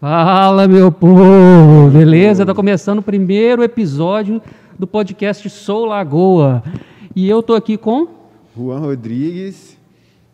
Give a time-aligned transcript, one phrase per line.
[0.00, 1.90] Fala, meu povo!
[1.90, 2.46] Beleza?
[2.46, 4.40] Tá começando o primeiro episódio
[4.78, 6.62] do podcast Sou Lagoa.
[7.16, 8.06] E eu tô aqui com
[8.56, 9.76] Juan Rodrigues.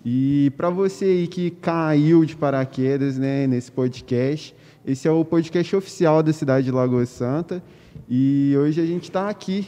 [0.04, 4.54] E para você aí que caiu de paraquedas né, nesse podcast,
[4.87, 7.62] esse é o podcast oficial da cidade de Lagoa Santa.
[8.06, 9.67] E hoje a gente está aqui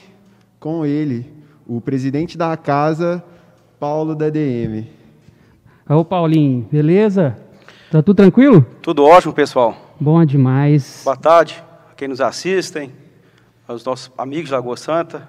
[0.60, 1.24] com ele,
[1.66, 3.24] o presidente da casa,
[3.80, 4.86] Paulo da DM.
[5.88, 7.34] Ô Paulinho, beleza?
[7.90, 8.66] Tá tudo tranquilo?
[8.82, 9.85] Tudo ótimo, pessoal.
[9.98, 11.00] Bom demais.
[11.04, 12.92] Boa tarde a quem nos assistem,
[13.66, 15.26] aos nossos amigos de Lagoa Santa.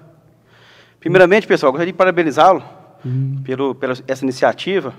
[1.00, 2.62] Primeiramente, pessoal, gostaria de parabenizá-lo
[3.04, 3.40] hum.
[3.42, 4.92] pelo, pela essa iniciativa.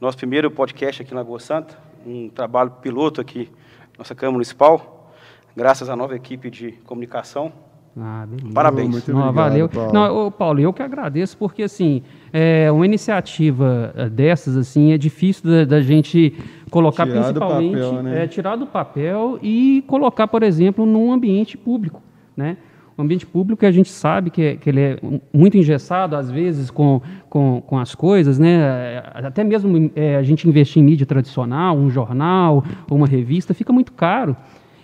[0.00, 3.48] Nosso primeiro podcast aqui em Lagoa Santa, um trabalho piloto aqui,
[3.96, 5.12] nossa Câmara Municipal,
[5.56, 7.52] graças à nova equipe de comunicação.
[7.96, 8.26] Ah.
[8.52, 8.90] Parabéns.
[8.90, 9.68] Muito Não, obrigado, valeu.
[9.68, 9.92] Paulo.
[9.92, 14.98] Não, ô, Paulo, eu que agradeço, porque assim, é, uma iniciativa eh, dessas, assim, é
[14.98, 16.36] difícil da, da gente
[16.70, 18.24] colocar Tirar principalmente, papel, né?
[18.24, 22.02] é, tirar do papel e colocar, por exemplo, num ambiente público,
[22.36, 22.56] né?
[22.98, 24.98] O ambiente público a gente sabe que, é- que ele é
[25.32, 29.02] muito engessado, às vezes, com, com, com as coisas, né?
[29.14, 33.92] Até mesmo é, a gente investir em mídia tradicional, um jornal, uma revista, fica muito
[33.92, 34.34] caro.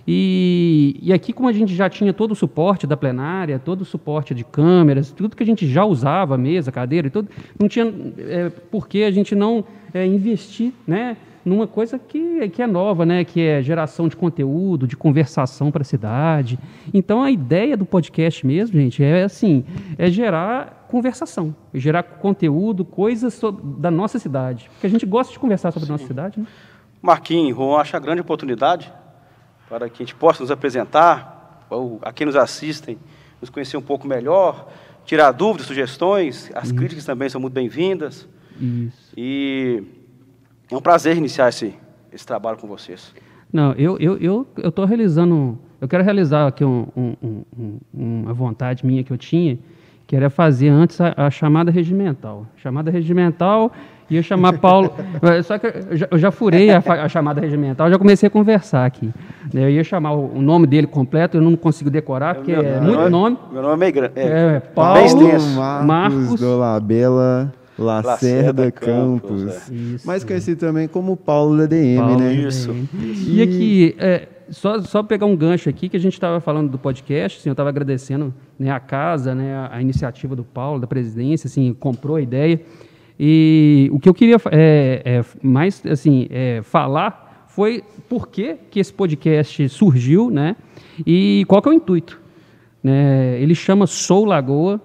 [0.06, 3.84] E, e aqui, como a gente já tinha todo o suporte da plenária, todo o
[3.84, 7.28] suporte de câmeras, tudo que a gente já usava, mesa, cadeira e tudo,
[7.59, 12.62] não tinha é, por que a gente não é, investir né, numa coisa que, que
[12.62, 16.59] é nova, né, que é geração de conteúdo, de conversação para a cidade.
[16.93, 19.65] Então, a ideia do podcast mesmo, gente, é assim,
[19.99, 23.41] é gerar conversação, gerar conteúdo, coisas
[23.79, 24.69] da nossa cidade.
[24.73, 26.47] Porque a gente gosta de conversar sobre a nossa cidade, né?
[27.01, 28.93] Marquinhos, Juan, acho a grande oportunidade
[29.69, 32.99] para que a gente possa nos apresentar, ou a quem nos assistem,
[33.41, 34.69] nos conhecer um pouco melhor,
[35.05, 38.29] tirar dúvidas, sugestões, as críticas também são muito bem-vindas.
[38.61, 39.12] Isso.
[39.17, 39.83] E
[40.73, 41.75] é um prazer iniciar esse,
[42.12, 43.15] esse trabalho com vocês.
[43.53, 47.78] Não, eu eu eu eu estou realizando, eu quero realizar aqui um, um- um- um-
[48.23, 49.59] uma vontade minha que eu tinha,
[50.06, 52.47] que era fazer antes a, a chamada regimental.
[52.56, 53.71] Chamada regimental
[54.10, 54.93] ia chamar Paulo,
[55.44, 58.84] só que eu já, eu já furei a, a chamada regimental, já comecei a conversar
[58.84, 59.06] aqui.
[59.54, 59.65] né?
[59.65, 63.09] Eu ia chamar o, o nome dele completo, eu não consigo decorar porque é muito
[63.09, 63.39] nome.
[63.50, 64.12] Meu nome é meio grande.
[64.16, 65.00] É, bem Paulo.
[65.56, 69.44] Marcos, Marcos Dolabella Lacerda Lacerda Campos.
[69.44, 70.06] Campos, Isso.
[70.06, 72.34] Mais conhecido também como Paulo da DM, Paulo né?
[72.34, 72.75] Isso.
[73.27, 76.78] E aqui, é, só, só pegar um gancho aqui, que a gente estava falando do
[76.78, 80.87] podcast, assim, eu estava agradecendo né, a casa, né, a, a iniciativa do Paulo, da
[80.87, 82.60] presidência, assim, comprou a ideia.
[83.19, 88.81] E o que eu queria é, é, mais assim, é, falar foi por que, que
[88.81, 90.56] esse podcast surgiu, né?
[91.06, 92.21] E qual que é o intuito.
[92.83, 93.39] Né?
[93.41, 94.81] Ele chama Sou Lagoa,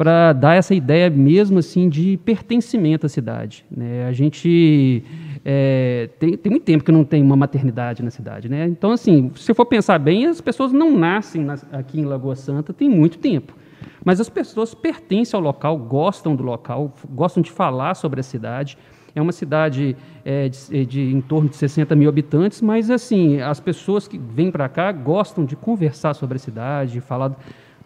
[0.00, 3.66] para dar essa ideia mesmo assim de pertencimento à cidade.
[3.70, 4.06] Né?
[4.06, 5.04] A gente
[5.44, 8.48] é, tem, tem muito tempo que não tem uma maternidade na cidade.
[8.48, 8.64] Né?
[8.64, 12.72] Então, assim, se for pensar bem, as pessoas não nascem nas- aqui em Lagoa Santa
[12.72, 13.54] tem muito tempo.
[14.02, 18.78] Mas as pessoas pertencem ao local, gostam do local, gostam de falar sobre a cidade.
[19.14, 19.94] É uma cidade
[20.24, 24.50] é, de, de em torno de 60 mil habitantes, mas assim as pessoas que vêm
[24.50, 27.36] para cá gostam de conversar sobre a cidade, de falar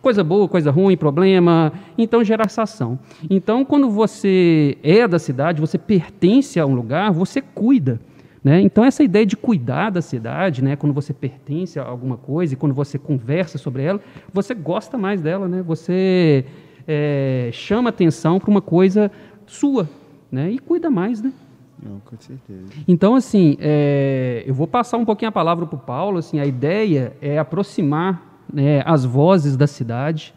[0.04, 2.98] coisa boa, coisa ruim, problema, então gera essa ação.
[3.31, 7.98] Então, quando você é da cidade, você pertence a um lugar, você cuida.
[8.44, 8.60] Né?
[8.60, 10.76] Então, essa ideia de cuidar da cidade, né?
[10.76, 13.98] quando você pertence a alguma coisa e quando você conversa sobre ela,
[14.31, 15.62] você gosta mais dela, né?
[15.62, 16.44] você
[16.86, 19.10] é, chama atenção para uma coisa
[19.47, 19.88] sua
[20.31, 20.50] né?
[20.50, 21.22] e cuida mais.
[21.22, 21.32] Né?
[21.82, 22.66] Não, com certeza.
[22.86, 26.19] Então, assim, é, eu vou passar um pouquinho a palavra para o Paulo.
[26.19, 30.34] Assim, a ideia é aproximar né, as vozes da cidade,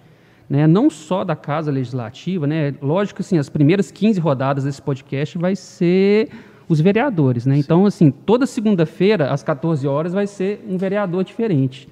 [0.50, 2.48] né, não só da Casa Legislativa.
[2.48, 6.30] Né, lógico assim, as primeiras 15 rodadas desse podcast vai ser
[6.70, 7.46] os vereadores.
[7.46, 7.58] Né?
[7.58, 11.88] Então, assim, toda segunda-feira, às 14 horas, vai ser um vereador diferente.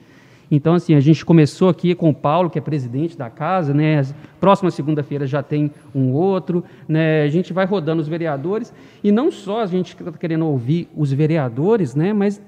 [0.49, 4.03] Então, assim, a gente começou aqui com o Paulo, que é presidente da casa, né?
[4.39, 7.23] Próxima segunda-feira já tem um outro, né?
[7.23, 8.73] A gente vai rodando os vereadores
[9.03, 12.13] e não só a gente está querendo ouvir os vereadores, né?
[12.13, 12.39] Mas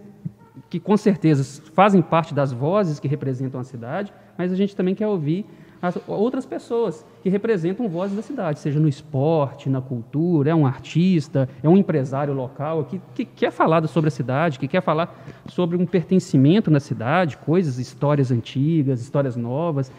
[0.70, 4.94] que com certeza fazem parte das vozes que representam a cidade, mas a gente também
[4.94, 5.46] quer ouvir
[5.82, 10.66] as outras pessoas que representam vozes da cidade, seja no esporte, na cultura, é um
[10.66, 15.16] artista, é um empresário local que, que quer falar sobre a cidade, que quer falar
[15.48, 19.92] sobre um pertencimento na cidade, coisas, histórias antigas, histórias novas.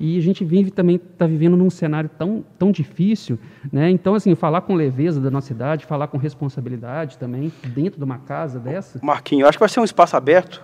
[0.00, 3.38] E a gente vive também está vivendo num cenário tão, tão difícil,
[3.72, 3.90] né?
[3.90, 8.18] Então assim falar com leveza da nossa cidade, falar com responsabilidade também dentro de uma
[8.18, 8.98] casa dessa.
[9.02, 10.62] Marquinhos, eu acho que vai ser um espaço aberto,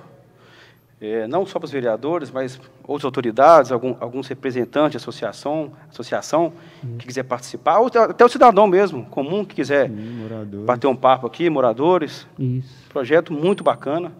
[1.00, 6.52] é, não só para os vereadores, mas outras autoridades, algum- alguns representantes de associação, associação
[6.98, 10.26] que quiser participar, ou até- o cidadão mesmo, comum, que quiser Sim,
[10.66, 12.26] bater um papo aqui, moradores.
[12.38, 12.74] Isso.
[12.88, 14.10] Projeto muito bacana.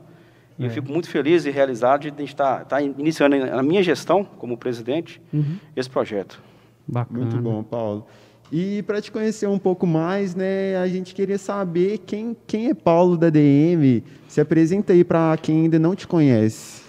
[0.58, 4.58] E eu fico muito feliz e realizado de estar, estar iniciando na minha gestão, como
[4.58, 5.56] presidente, uhum.
[5.76, 6.42] esse projeto.
[6.86, 7.20] Bacana.
[7.20, 8.06] Muito bom, Paulo.
[8.50, 12.74] E para te conhecer um pouco mais, né, a gente queria saber quem, quem é
[12.74, 14.02] Paulo da DM.
[14.26, 16.82] Se apresenta aí para quem ainda não te conhece.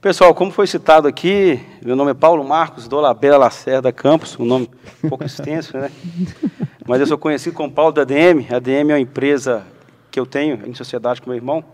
[0.00, 4.68] Pessoal, como foi citado aqui, meu nome é Paulo Marcos Dolabella Lacerda Campos, um nome
[5.02, 5.90] um pouco extenso, né?
[6.86, 8.46] Mas eu sou conhecido como Paulo da DM.
[8.50, 9.64] A DM é uma empresa
[10.10, 11.64] que eu tenho em sociedade com meu irmão.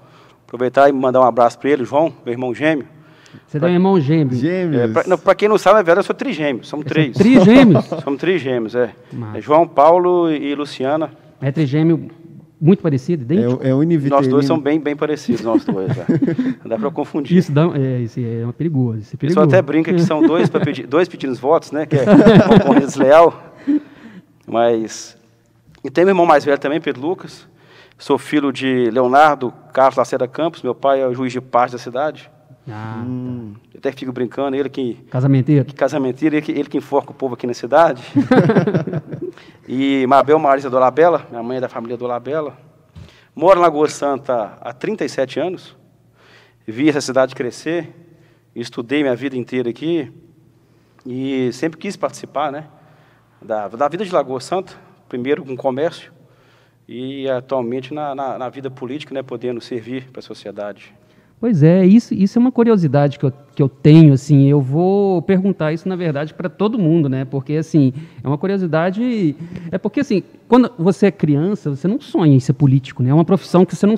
[0.51, 2.85] Aproveitar e mandar um abraço para ele, João, meu irmão gêmeo.
[3.47, 4.37] Você pra, tem um irmão gêmeo?
[4.37, 4.97] Gêmeos.
[5.07, 6.65] É, para quem não sabe, verdade, eu sou trigêmeo.
[6.65, 7.17] Somos três.
[7.17, 7.85] Trigêmeos?
[8.03, 8.91] Somos trigêmeos, é.
[9.37, 9.41] é.
[9.41, 11.13] João, Paulo e Luciana.
[11.41, 12.11] É trigêmeo
[12.61, 13.63] muito parecido, idêntico?
[13.63, 15.95] É, é Nós dois são bem, bem parecidos, nós dois.
[15.95, 16.05] Já.
[16.65, 17.39] Não dá para confundir.
[17.39, 18.99] Isso, dá, é, isso é perigoso.
[18.99, 19.45] Isso é perigoso.
[19.45, 21.87] O pessoal até brinca que são dois, pedir, dois pedindo votos, né?
[21.87, 22.05] Que é
[22.59, 23.55] concorrência desleal.
[24.49, 25.17] Mas...
[25.85, 27.49] E tem meu irmão mais velho também, Pedro Lucas.
[28.01, 30.63] Sou filho de Leonardo Carlos Lacerda Campos.
[30.63, 32.31] Meu pai é o juiz de paz da cidade.
[32.67, 33.69] Ah, hum, tá.
[33.75, 34.95] Eu até fico brincando, ele que.
[35.11, 35.67] Casamenteiro?
[35.67, 38.03] Que casamenteiro, ele que, ele que enforca o povo aqui na cidade.
[39.69, 42.57] e Mabel Marisa Dolabella, minha mãe é da família Dolabella.
[43.37, 45.77] Moro em Lagoa Santa há 37 anos.
[46.67, 47.95] Vi essa cidade crescer.
[48.57, 50.11] Estudei minha vida inteira aqui.
[51.05, 52.67] E sempre quis participar, né?
[53.43, 54.73] Da, da vida de Lagoa Santa.
[55.07, 56.11] Primeiro com comércio.
[56.93, 59.23] E atualmente na, na, na vida política, né?
[59.23, 60.93] Podendo servir para a sociedade.
[61.39, 65.23] Pois é, isso, isso é uma curiosidade que eu, que eu tenho, assim, eu vou
[65.23, 69.35] perguntar isso, na verdade, para todo mundo, né, porque, assim, é uma curiosidade,
[69.71, 73.15] é porque, assim, quando você é criança, você não sonha em ser político, né, é
[73.15, 73.95] uma profissão que você não,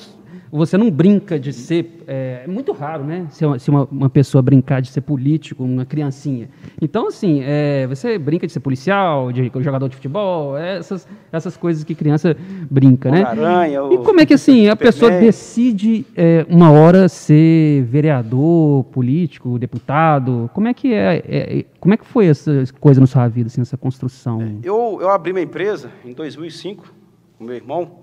[0.59, 2.03] você não brinca de ser.
[2.07, 3.27] É, é muito raro, né?
[3.31, 6.51] Se, uma, se uma, uma, pessoa brincar de ser político, uma criancinha.
[6.81, 11.57] Então, assim, é, você brinca de ser policial, de jogador de futebol, é essas, essas
[11.57, 12.37] coisas que criança
[12.71, 13.23] brinca, né?
[13.23, 19.59] Aranha, e como é que, assim, a pessoa decide é, uma hora ser vereador, político,
[19.59, 20.51] deputado?
[20.53, 23.63] Como é que é, é como é que foi essa coisa na sua vida, assim,
[23.63, 24.59] essa construção?
[24.63, 26.93] Eu, eu abri minha empresa em 2005,
[27.39, 28.03] com meu irmão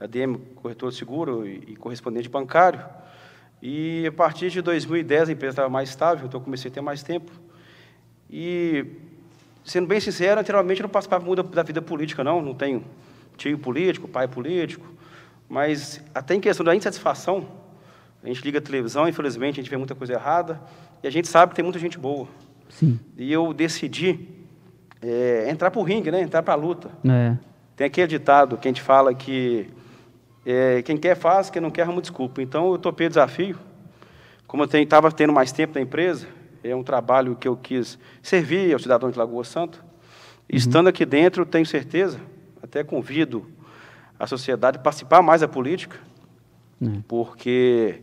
[0.00, 2.80] ADM, corretor de seguro e, correspondente bancário.
[3.60, 6.80] E a partir de 2010 a empresa estava mais estável, então eu comecei a ter
[6.80, 7.32] mais tempo.
[8.30, 8.86] E,
[9.64, 12.40] sendo bem sincero, anteriormente eu não participava muito da, vida política, não.
[12.40, 12.84] Não tenho
[13.36, 14.86] tio político, pai político.
[15.48, 17.48] Mas até em questão da insatisfação,
[18.22, 20.60] a gente liga a televisão, infelizmente a gente vê muita coisa errada,
[21.02, 22.28] e a gente sabe que tem muita gente boa.
[22.68, 23.00] Sim.
[23.16, 24.28] E eu decidi
[25.00, 26.20] é, entrar para o ringue, né?
[26.20, 26.90] entrar para a luta.
[27.04, 27.36] É.
[27.76, 29.70] Tem aquele ditado que a gente fala que
[30.50, 32.40] é, quem quer faz, quem não quer arruma desculpa.
[32.40, 33.58] Então eu topei o desafio.
[34.46, 36.26] Como eu estava tendo mais tempo na empresa,
[36.64, 39.76] é um trabalho que eu quis servir ao cidadão de Lagoa Santa.
[39.78, 39.84] Uhum.
[40.48, 42.18] Estando aqui dentro, tenho certeza,
[42.62, 43.46] até convido
[44.18, 45.98] a sociedade a participar mais da política,
[46.80, 47.02] uhum.
[47.02, 48.00] porque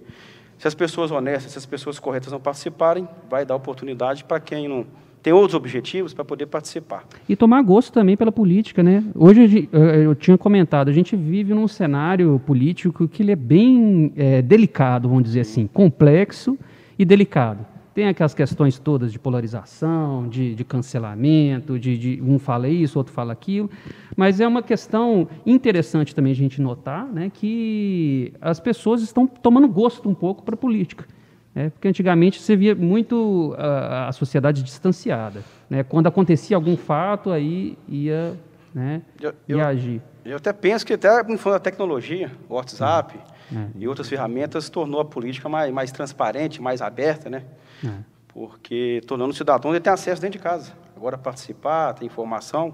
[0.60, 4.68] se as pessoas honestas, se as pessoas corretas não participarem, vai dar oportunidade para quem
[4.68, 4.86] não
[5.26, 7.04] tem outros objetivos para poder participar.
[7.28, 9.04] E tomar gosto também pela política, né?
[9.16, 14.44] Hoje eu tinha comentado, a gente vive num cenário político que ele é bem é,
[14.44, 16.56] delicado, vamos dizer assim, complexo
[17.00, 17.66] e delicado.
[17.96, 23.12] Tem aquelas questões todas de polarização, de, de cancelamento, de, de, um fala isso, outro
[23.12, 23.68] fala aquilo,
[24.16, 29.68] mas é uma questão interessante também a gente notar, né, que as pessoas estão tomando
[29.68, 31.15] gosto um pouco para a política.
[31.56, 35.42] É, porque antigamente você via muito a, a sociedade distanciada.
[35.70, 35.84] Né?
[35.84, 38.38] Quando acontecia algum fato, aí ia,
[38.74, 40.02] né, eu, ia eu, agir.
[40.26, 43.18] Eu até penso que até em função da tecnologia, o WhatsApp
[43.54, 43.56] é.
[43.56, 43.68] é.
[43.80, 47.44] e outras ferramentas, tornou a política mais, mais transparente, mais aberta, né?
[47.84, 47.90] É.
[48.28, 50.74] Porque tornando o cidadão ele tem acesso dentro de casa.
[50.94, 52.74] Agora participar, tem informação.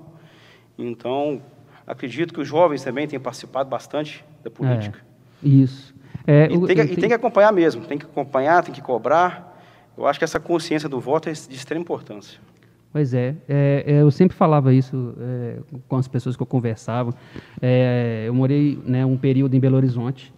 [0.75, 1.39] Então,
[1.85, 4.97] acredito que os jovens também têm participado bastante da política.
[5.43, 5.47] É.
[5.47, 5.90] Isso.
[6.25, 9.51] É, e, tem que, e, tem que, acompanhar mesmo, tem que acompanhar, tem que cobrar.
[9.97, 12.39] Eu acho que essa consciência do voto é de extrema importância.
[12.93, 17.13] Pois é, é, é eu sempre falava isso é, com as pessoas que eu conversava.
[17.61, 20.33] É, eu morei né, um período em Belo Horizonte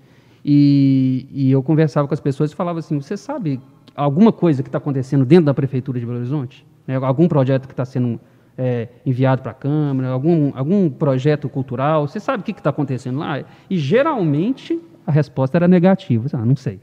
[0.46, 3.60] e, e, eu conversava com as pessoas e falava assim: você sabe
[3.96, 6.66] alguma coisa que está acontecendo dentro da prefeitura de Belo Horizonte?
[6.86, 8.20] Né, algum projeto que está sendo
[8.56, 12.08] é, enviado para a Câmara, algum, algum projeto cultural?
[12.08, 13.44] Você sabe o que está acontecendo lá?
[13.68, 16.28] E geralmente a resposta era negativa.
[16.34, 16.80] Ah, não sei.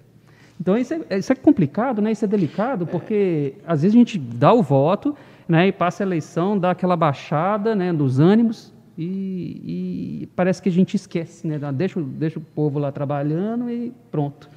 [0.60, 2.12] Então isso é, isso é complicado, né?
[2.12, 5.16] Isso é delicado, porque às vezes a gente dá o voto,
[5.48, 5.68] né?
[5.68, 7.92] E passa a eleição, dá aquela baixada, né?
[7.92, 11.58] Dos ânimos e, e parece que a gente esquece, né?
[11.72, 14.50] Deixa, deixa o povo lá trabalhando e pronto.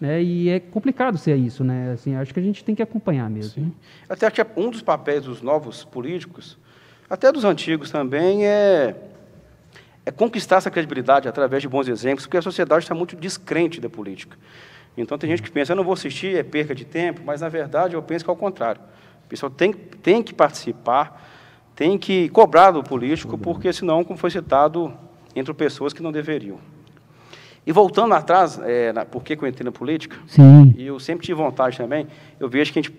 [0.00, 0.20] Né?
[0.20, 1.92] E é complicado ser isso, né?
[1.92, 3.66] Assim, acho que a gente tem que acompanhar mesmo.
[3.66, 3.70] Né?
[4.08, 6.58] Até que um dos papéis dos novos políticos,
[7.08, 8.96] até dos antigos também, é
[10.06, 13.88] é conquistar essa credibilidade através de bons exemplos, porque a sociedade está muito descrente da
[13.88, 14.36] política.
[14.96, 17.48] Então tem gente que pensa, eu não vou assistir, é perca de tempo, mas na
[17.48, 18.80] verdade eu penso que é o contrário.
[19.24, 21.22] O pessoal tem, tem que participar,
[21.74, 24.92] tem que cobrar do político, porque senão, como foi citado,
[25.34, 26.58] entram pessoas que não deveriam.
[27.66, 30.74] E voltando atrás, é, na, por que eu entrei na política, Sim.
[30.76, 32.06] e eu sempre tive vontade também,
[32.38, 32.94] eu vejo que a gente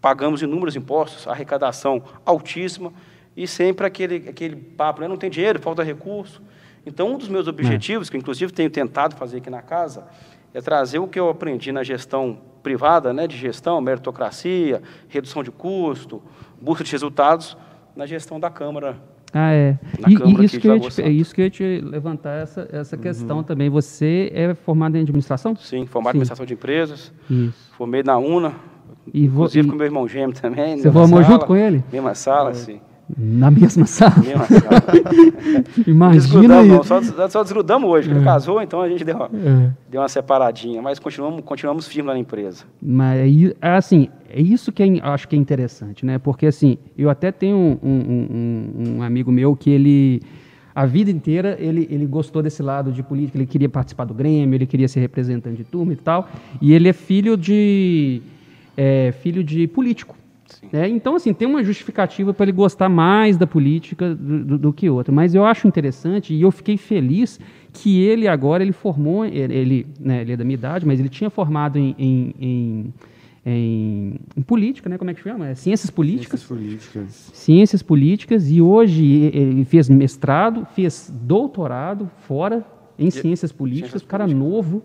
[0.00, 2.92] pagamos inúmeros impostos, arrecadação altíssima,
[3.36, 6.40] e sempre aquele, aquele papo, né, não tem dinheiro, falta recurso.
[6.86, 10.04] Então, um dos meus objetivos, que inclusive tenho tentado fazer aqui na casa,
[10.52, 15.50] é trazer o que eu aprendi na gestão privada, né, de gestão, meritocracia, redução de
[15.50, 16.22] custo,
[16.60, 17.56] busca de resultados,
[17.96, 18.96] na gestão da Câmara.
[19.32, 19.76] Ah, é.
[20.06, 22.96] E, e isso, que eu te, é isso que eu ia te levantar, essa, essa
[22.96, 23.68] questão também.
[23.68, 25.56] Você é formado em administração?
[25.56, 26.18] Sim, formado Sim.
[26.18, 27.72] em administração de empresas, Isso.
[27.76, 28.54] formei na UNA,
[29.12, 30.76] E vo- inclusive e- com meu irmão gêmeo também.
[30.78, 31.82] Você formou sala, junto com ele?
[31.92, 32.80] Mesma sala, sim.
[33.18, 34.14] Na mesma sala?
[34.18, 34.82] Mesma sala.
[35.86, 36.70] Imagina aí.
[36.84, 39.70] só, só desgrudamos hoje, ele casou, então a gente deu uma, É.
[39.90, 42.64] deu uma separadinha, mas continuamos, continuamos firmes lá na empresa.
[42.82, 46.18] Mas é é assim, é isso que é eu acho que é interessante, né?
[46.18, 50.22] Porque assim, eu até tenho um, um- um- um amigo meu que ele
[50.74, 54.56] a vida inteira ele, ele gostou desse lado de política, ele queria participar do Grêmio,
[54.56, 56.28] ele queria ser representante de turma e tal,
[56.60, 58.20] e ele é filho de
[58.76, 60.16] é, filho de político.
[60.72, 60.88] Né?
[60.88, 64.88] Então, assim, tem uma justificativa para ele gostar mais da política do, do- do que
[64.90, 65.12] outra.
[65.12, 67.38] Mas eu acho interessante e eu fiquei feliz
[67.72, 71.28] que ele agora, ele formou, ele, né, ele é da minha idade, mas ele tinha
[71.30, 72.94] formado em, em, em,
[73.46, 74.96] em- em política, né?
[74.96, 75.48] Como é que chama?
[75.48, 76.40] É ciências políticas.
[76.40, 77.30] Ciências políticas.
[77.34, 82.64] Ciências políticas e hoje e- ele fez mestrado, fez doutorado fora
[82.98, 84.82] em ciências políticas, ciências cara novo,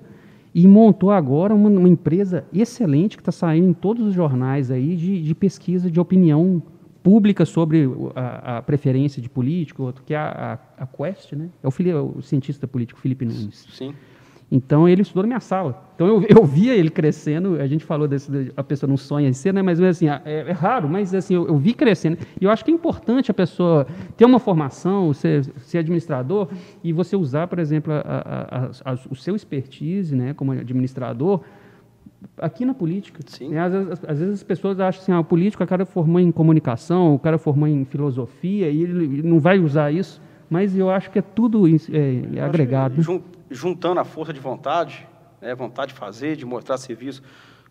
[0.53, 4.95] e montou agora uma, uma empresa excelente que está saindo em todos os jornais aí
[4.95, 6.61] de, de pesquisa de opinião
[7.03, 11.49] pública sobre a, a preferência de político, que é a, a, a Quest, né?
[11.63, 13.65] É o, Fili- o cientista político Felipe Nunes.
[13.71, 13.93] Sim.
[14.51, 15.83] Então ele estudou na minha sala.
[15.95, 17.59] Então eu, eu via ele crescendo.
[17.61, 19.61] A gente falou desse, de- a pessoa não sonha em ser, né?
[19.61, 22.17] Mas assim é, é raro, mas assim eu, eu vi crescendo.
[22.41, 23.85] E eu acho que é importante a pessoa
[24.17, 26.47] ter uma formação, ser, ser administrador
[26.83, 31.41] e você usar, por exemplo, a- a- a- o seu expertise, né, como administrador,
[32.37, 33.19] aqui na política.
[33.27, 33.49] Sim.
[33.49, 33.59] né?
[33.61, 36.31] Às, vezes, às vezes as pessoas acham assim, ah, o político, o cara formou em
[36.31, 40.19] comunicação, o cara formou em filosofia e ele, não vai usar isso.
[40.49, 41.71] Mas eu acho que é tudo é,
[42.35, 42.95] é agregado.
[43.49, 45.07] Jun- Juntando a força de vontade,
[45.41, 47.21] né, vontade de fazer, de mostrar serviço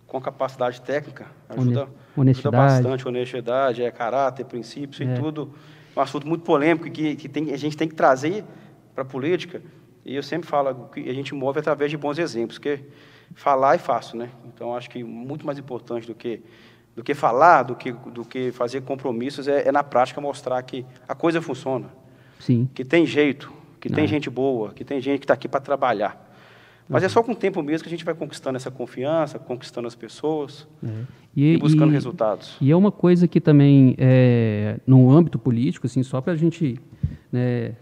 [0.07, 2.57] com capacidade técnica, ajuda, Hone- honestidade.
[2.57, 3.09] ajuda bastante.
[3.09, 5.05] Honestidade, é caráter, princípios É.
[5.05, 5.53] e tudo.
[5.95, 8.45] É um assunto muito polêmico que, que tem, a gente tem que trazer
[8.95, 9.61] para a política.
[10.05, 12.81] E eu sempre falo que a gente move através de bons exemplos, porque
[13.35, 14.31] falar é fácil, né?
[14.47, 16.41] Então, acho que muito mais importante do que
[16.97, 20.85] do que falar, do que do que fazer compromissos é, é na prática mostrar que
[21.07, 21.87] a coisa funciona
[22.41, 22.69] Sim.
[22.75, 24.07] que tem jeito, que tem É.
[24.07, 26.27] gente boa, que tem gente que está aqui para trabalhar.
[26.89, 27.07] Mas Uhum.
[27.07, 29.95] é só com o tempo mesmo que a gente vai conquistando essa confiança, conquistando as
[29.95, 30.89] pessoas É.
[31.37, 32.57] e, buscando e- resultados.
[32.61, 36.81] E é uma coisa que também, é, no âmbito político, assim, só para a gente
[37.31, 37.73] né,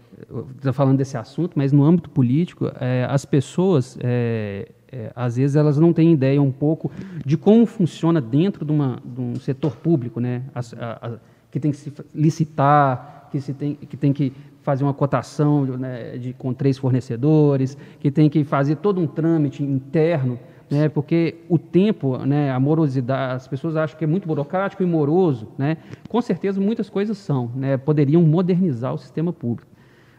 [0.61, 5.55] tá falando desse assunto, mas no âmbito político, é, as pessoas, é, é, às vezes,
[5.55, 6.91] elas não têm ideia um pouco
[7.25, 10.43] de como funciona dentro de, uma, de um setor público, né?
[10.53, 14.33] As- a- a- que tem que se licitar, que, se tem, que tem que
[14.67, 19.63] fazer uma cotação né, de, com três fornecedores, que tem que fazer todo um trâmite
[19.63, 20.37] interno
[20.69, 20.89] né?
[20.89, 25.47] Porque o tempo, né, a morosidade, as pessoas acham que é muito burocrático e moroso,
[25.57, 25.77] né?
[26.09, 27.77] Com certeza muitas coisas são, né?
[27.77, 29.71] Poderiam modernizar o sistema público.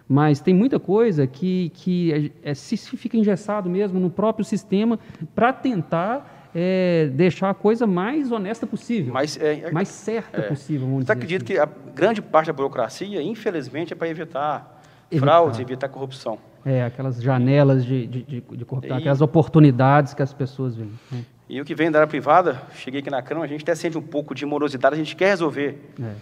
[0.08, 4.98] Mas tem muita coisa que, que é, é, se, fica engessado mesmo no próprio sistema
[5.34, 10.42] para tentar é, deixar a coisa mais honesta possível, Mas é, é- mais certa é.
[10.48, 10.88] possível.
[10.88, 11.54] Vamos Você acredita assim.
[11.54, 15.24] que a grande parte da burocracia, infelizmente, é para evitar, Evitar.
[15.26, 16.36] fraudes, evitar corrupção.
[16.64, 20.90] É, aquelas janelas de, de, de, de corrupção, E- aquelas oportunidades que as pessoas veem.
[21.12, 21.22] né?
[21.48, 23.96] E o que vem da área privada, cheguei aqui na Câmara, a gente até sente
[23.96, 25.92] um pouco de morosidade, a gente quer resolver.
[26.02, 26.12] É.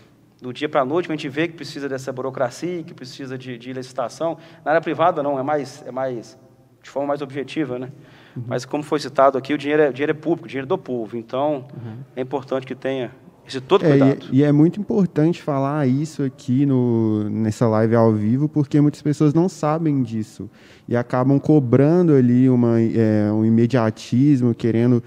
[0.40, 3.56] do dia para a noite, a gente vê que precisa dessa burocracia, que precisa de,
[3.56, 4.36] de licitação.
[4.62, 6.38] Na área privada, não, é mais, é mais
[6.82, 7.88] de forma mais objetiva, né?
[8.46, 10.68] Mas, como foi citado aqui, o dinheiro é, o dinheiro é público, o dinheiro é
[10.68, 11.16] do povo.
[11.16, 11.64] Então,
[12.14, 13.10] é importante que tenha
[13.46, 14.26] esse todo É, cuidado.
[14.32, 19.00] e, e é muito importante falar isso aqui no, nessa live ao vivo, porque muitas
[19.00, 20.50] pessoas não sabem disso
[20.88, 25.00] e acabam cobrando ali uma, é, um imediatismo, querendo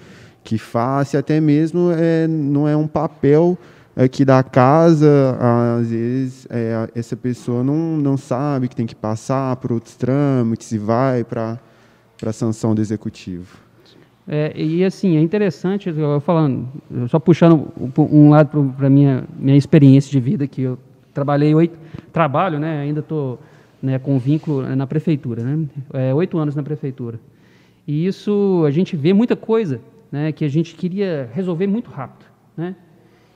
[0.43, 3.57] que faça, e até mesmo é, não é um papel
[3.93, 5.37] aqui da casa,
[5.77, 10.71] às vezes é, essa pessoa não, não sabe que tem que passar por outros trâmites
[10.71, 11.59] e vai para
[12.27, 13.57] a sanção do executivo.
[14.27, 16.67] É, e assim, é interessante, eu falando,
[17.07, 20.77] só puxando um lado para a minha, minha experiência de vida, que eu
[21.13, 21.75] trabalhei oito,
[22.13, 23.39] trabalho, né, ainda estou
[23.81, 27.19] né, com vínculo na prefeitura, né, é, oito anos na prefeitura.
[27.87, 32.25] E isso a gente vê muita coisa né, que a gente queria resolver muito rápido.
[32.55, 32.75] Né?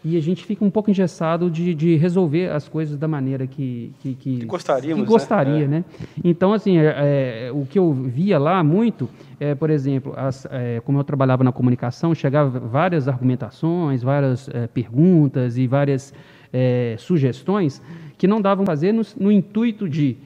[0.06, 3.94] E a gente fica um pouco engessado de, de resolver as coisas da maneira que,
[4.02, 5.04] que, que, que gostaríamos.
[5.06, 5.78] Que gostaria, né?
[5.78, 6.08] né?
[6.22, 10.82] Então, assim, é, é, o que eu via lá muito, é, por exemplo, as, é,
[10.82, 16.14] como eu trabalhava na comunicação, chegava várias argumentações, várias é, perguntas e várias
[16.52, 17.82] é, sugestões
[18.18, 20.18] que não davam fazer no, no intuito de,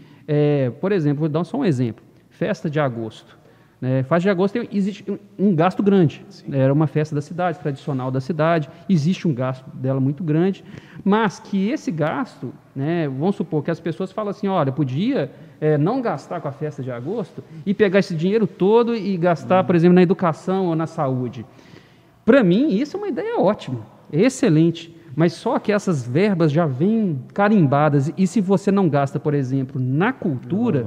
[0.82, 3.37] por exemplo, vou dar só um exemplo, festa de agosto.
[3.82, 5.06] É, de agosto tem, existe
[5.38, 6.26] um, gasto grande.
[6.30, 6.48] Sim.
[6.52, 10.64] Era uma festa da cidade, tradicional da cidade, existe um gasto dela muito grande,
[11.04, 15.32] mas que esse gasto, né, vamos supor que as pessoas falam assim, olha, podia
[15.62, 19.64] é, não gastar com a festa de agosto e pegar esse dinheiro todo e gastar,
[19.64, 21.46] por exemplo, na educação ou na saúde.
[22.26, 24.96] Para mim, isso é uma ideia ótima, excelente.
[25.16, 28.14] Mas só que essas verbas já vêm carimbadas.
[28.16, 30.86] E se você não gasta, por exemplo, na cultura,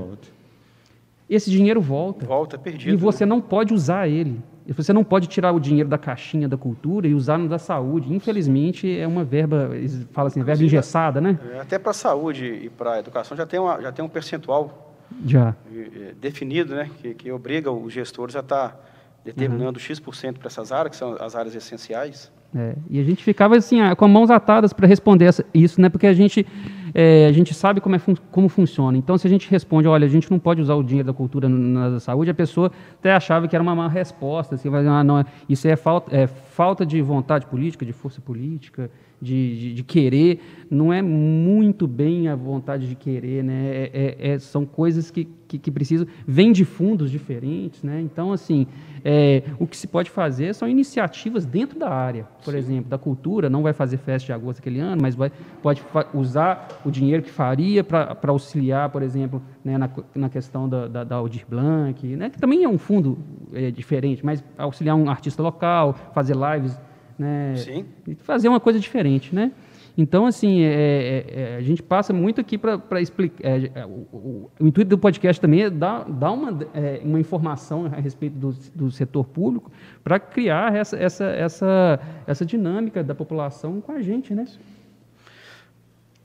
[1.30, 2.26] esse dinheiro volta.
[2.26, 2.92] Volta, perdido.
[2.92, 4.42] E você não pode usar ele.
[4.66, 8.12] Você não pode tirar o dinheiro da caixinha da cultura e usar no da saúde.
[8.12, 9.70] Infelizmente, é uma verba,
[10.12, 11.38] fala assim, verba engessada, né?
[11.54, 14.08] É, até para a saúde e para a educação já tem, uma, já tem um
[14.08, 14.94] percentual
[15.24, 15.56] já.
[15.72, 16.90] É, definido, né?
[17.00, 18.80] Que, que obriga os gestores a estar tá
[19.24, 19.84] determinando uhum.
[19.84, 22.30] X% para essas áreas, que são as áreas essenciais.
[22.54, 25.88] É, e a gente ficava assim, com mãos atadas para responder isso, né?
[25.88, 26.44] Porque a gente,
[26.92, 28.98] é, a gente sabe como, é fun como funciona.
[28.98, 31.48] Então, se a gente responde, olha, a gente não pode usar o dinheiro da cultura
[31.48, 34.56] na, na saúde, a pessoa até achava que era uma má resposta.
[34.56, 38.90] Assim, ah, não, isso é falta, é falta de vontade política, de força política,
[39.20, 43.66] de, de, de, querer, não é muito bem a vontade de querer, né?
[43.66, 48.00] É, é, é, são coisas que, que, que, precisam, vêm de fundos diferentes, né?
[48.00, 48.66] Então, assim,
[49.04, 52.58] é, o que se pode fazer são iniciativas dentro da área, por Sim.
[52.58, 55.30] exemplo, da cultura, não vai fazer festa de agosto aquele ano, mas vai,
[55.62, 55.82] pode
[56.14, 61.04] usar o dinheiro que faria para auxiliar, por exemplo, né, na, na questão da, da,
[61.04, 62.30] da Aldir Blanc, né?
[62.30, 63.18] que também é um fundo
[63.52, 66.78] é, diferente, mas auxiliar um artista local, fazer lives
[67.20, 67.54] né?
[67.56, 67.84] Sim.
[68.20, 69.52] Fazer uma coisa diferente, né?
[69.96, 73.46] Então, assim, é, é, é a gente passa muito aqui para explicar.
[73.46, 77.20] É, é, o, o, o, intuito do podcast também é dar, dar uma, é, uma
[77.20, 79.70] informação a respeito do, do setor público
[80.02, 84.46] para criar essa, essa, essa, essa dinâmica da população com a gente, né?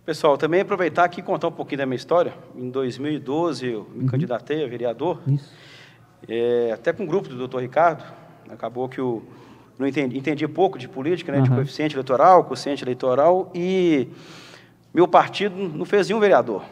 [0.05, 2.33] Pessoal, também aproveitar aqui e contar um pouquinho da minha história.
[2.55, 4.07] Em 2012, eu me uhum.
[4.07, 5.19] candidatei a vereador,
[6.71, 8.05] até com o grupo do doutor Ricardo.
[8.47, 9.23] Acabou que o
[9.77, 11.43] não entendi, entendi pouco de política, né, uhum.
[11.43, 14.07] de coeficiente eleitoral, quociente eleitoral, e
[14.93, 16.63] meu partido não fez nenhum vereador.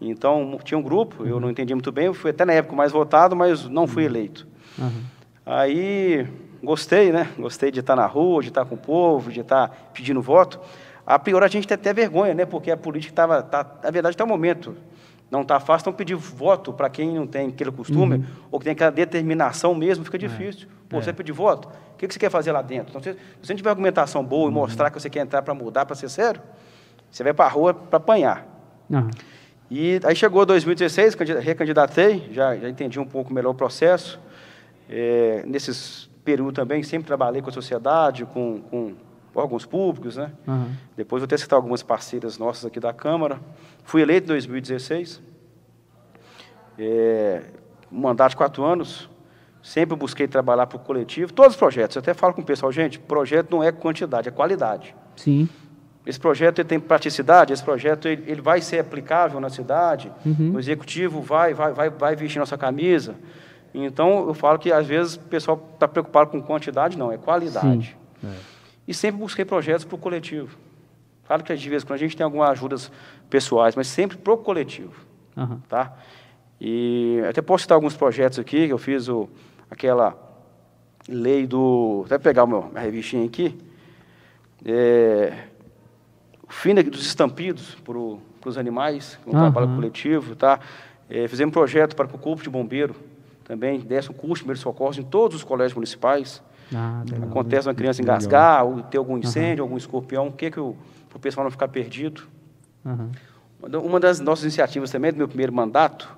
[0.00, 2.90] Então, tinha um grupo, eu não entendi muito bem, eu fui até na época mais
[2.90, 4.46] votado, mas não fui eleito.
[4.78, 5.02] Uhum.
[5.44, 6.26] Aí,
[6.62, 7.28] gostei, né?
[7.38, 10.58] Gostei de estar na rua, de estar com o povo, de estar pedindo voto.
[11.06, 12.46] A priori, a gente tem até vergonha, né?
[12.46, 14.76] Porque a política estava, tá, na verdade, até o momento,
[15.30, 18.24] não está fácil, então pedir voto para quem não tem aquele costume, uhum.
[18.50, 20.20] ou que tem aquela determinação mesmo, fica é.
[20.20, 20.68] difícil.
[20.88, 21.02] Pô, é.
[21.02, 22.90] você pedir voto, o que, que você quer fazer lá dentro?
[22.90, 24.50] Então, se, você não tiver argumentação boa uhum.
[24.50, 26.42] e mostrar que você quer entrar para mudar, para ser sério,
[27.10, 28.46] você vai para a rua para apanhar.
[28.90, 29.08] Uhum.
[29.70, 34.18] E aí chegou 2016, recandidatei, já, já entendi um pouco melhor o processo.
[34.88, 38.94] É, nesses períodos também, sempre trabalhei com a sociedade, com, com
[39.34, 40.32] órgãos públicos, né?
[40.46, 40.72] Uhum.
[40.96, 43.40] Depois vou até citar algumas parceiras nossas aqui da Câmara.
[43.84, 45.20] Fui eleito em 2016.
[46.78, 47.42] É,
[47.90, 49.08] um mandato de quatro anos.
[49.62, 51.32] Sempre busquei trabalhar para o coletivo.
[51.32, 51.96] Todos os projetos.
[51.96, 54.94] Eu até falo com o pessoal, gente, projeto não é quantidade, é qualidade.
[55.16, 55.48] Sim.
[56.06, 60.52] Esse projeto ele tem praticidade, esse projeto ele, ele vai ser aplicável na cidade, uhum.
[60.54, 63.14] o executivo vai, vai, vai, vai vestir nossa camisa.
[63.74, 67.96] Então, eu falo que, às vezes, o pessoal está preocupado com quantidade, não, é qualidade.
[68.20, 68.26] Sim.
[68.26, 68.59] É.
[68.90, 70.58] E sempre busquei projetos para o coletivo.
[71.24, 72.90] Claro que, às vezes, quando a gente tem algumas ajudas
[73.30, 74.92] pessoais, mas sempre para o coletivo.
[75.36, 75.60] Uhum.
[75.68, 75.96] Tá?
[76.60, 79.28] E até posso citar alguns projetos aqui, que eu fiz o,
[79.70, 80.18] aquela
[81.08, 82.02] lei do...
[82.06, 83.56] Até pegar uma minha revistinha aqui.
[84.64, 85.44] É,
[86.42, 89.38] o fim dos estampidos para os animais, um uhum.
[89.38, 90.34] trabalho coletivo.
[90.34, 90.58] Tá?
[91.08, 92.96] É, fizemos um projeto para que o Corpo de Bombeiro
[93.44, 96.42] também desse um curso de primeiros socorros em todos os colégios municipais.
[96.74, 99.68] Ah, Acontece uma criança engasgar, ou ter algum incêndio, uhum.
[99.68, 100.76] algum escorpião, o que que o,
[101.14, 102.22] o pessoal não ficar perdido.
[102.84, 103.10] Uhum.
[103.82, 106.08] Uma das nossas iniciativas também, do meu primeiro mandato,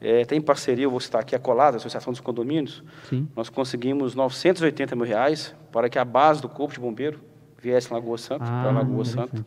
[0.00, 2.82] é, tem parceria, eu vou citar aqui a Colada, a Associação dos Condomínios.
[3.08, 3.28] Sim.
[3.34, 7.20] Nós conseguimos 980 mil reais para que a base do Corpo de Bombeiro
[7.60, 9.44] viesse em Lagoa Santa, ah, para Lagoa Santa.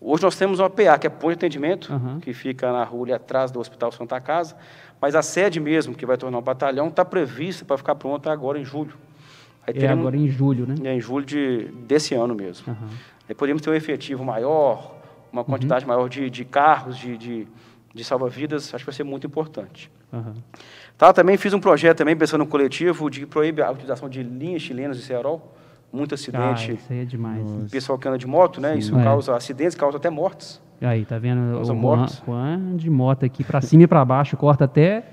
[0.00, 2.20] Hoje nós temos uma PA, que é ponto de atendimento, uhum.
[2.20, 4.56] que fica na rua ali atrás do Hospital Santa Casa,
[5.00, 8.58] mas a sede mesmo, que vai tornar um batalhão, está prevista para ficar pronta agora
[8.58, 8.94] em julho.
[9.68, 10.74] Aí é teremos, agora em julho, né?
[10.84, 12.72] É em julho de, desse ano mesmo.
[12.72, 12.88] Uhum.
[13.28, 14.94] Aí podemos ter um efetivo maior,
[15.32, 15.88] uma quantidade uhum.
[15.92, 17.46] maior de, de carros, de, de,
[17.94, 19.90] de salva-vidas, acho que vai ser muito importante.
[20.12, 20.34] Aham.
[20.96, 24.62] Tá, também fiz um projeto também, pensando no coletivo, de proíbe a utilização de linhas
[24.62, 25.54] chilenas de cerol.
[25.92, 26.72] Muito Ah, acidente.
[26.72, 27.42] isso aí é demais.
[27.50, 27.70] Nossa.
[27.70, 28.76] pessoal que anda de moto, né?
[28.76, 29.02] Isso É.
[29.02, 30.60] causa acidentes, causa até mortes.
[30.82, 31.54] Aí, tá vendo?
[31.54, 32.22] Causa O Juan, mortes.
[32.26, 35.04] Juan de moto aqui pra cima e pra baixo, corta até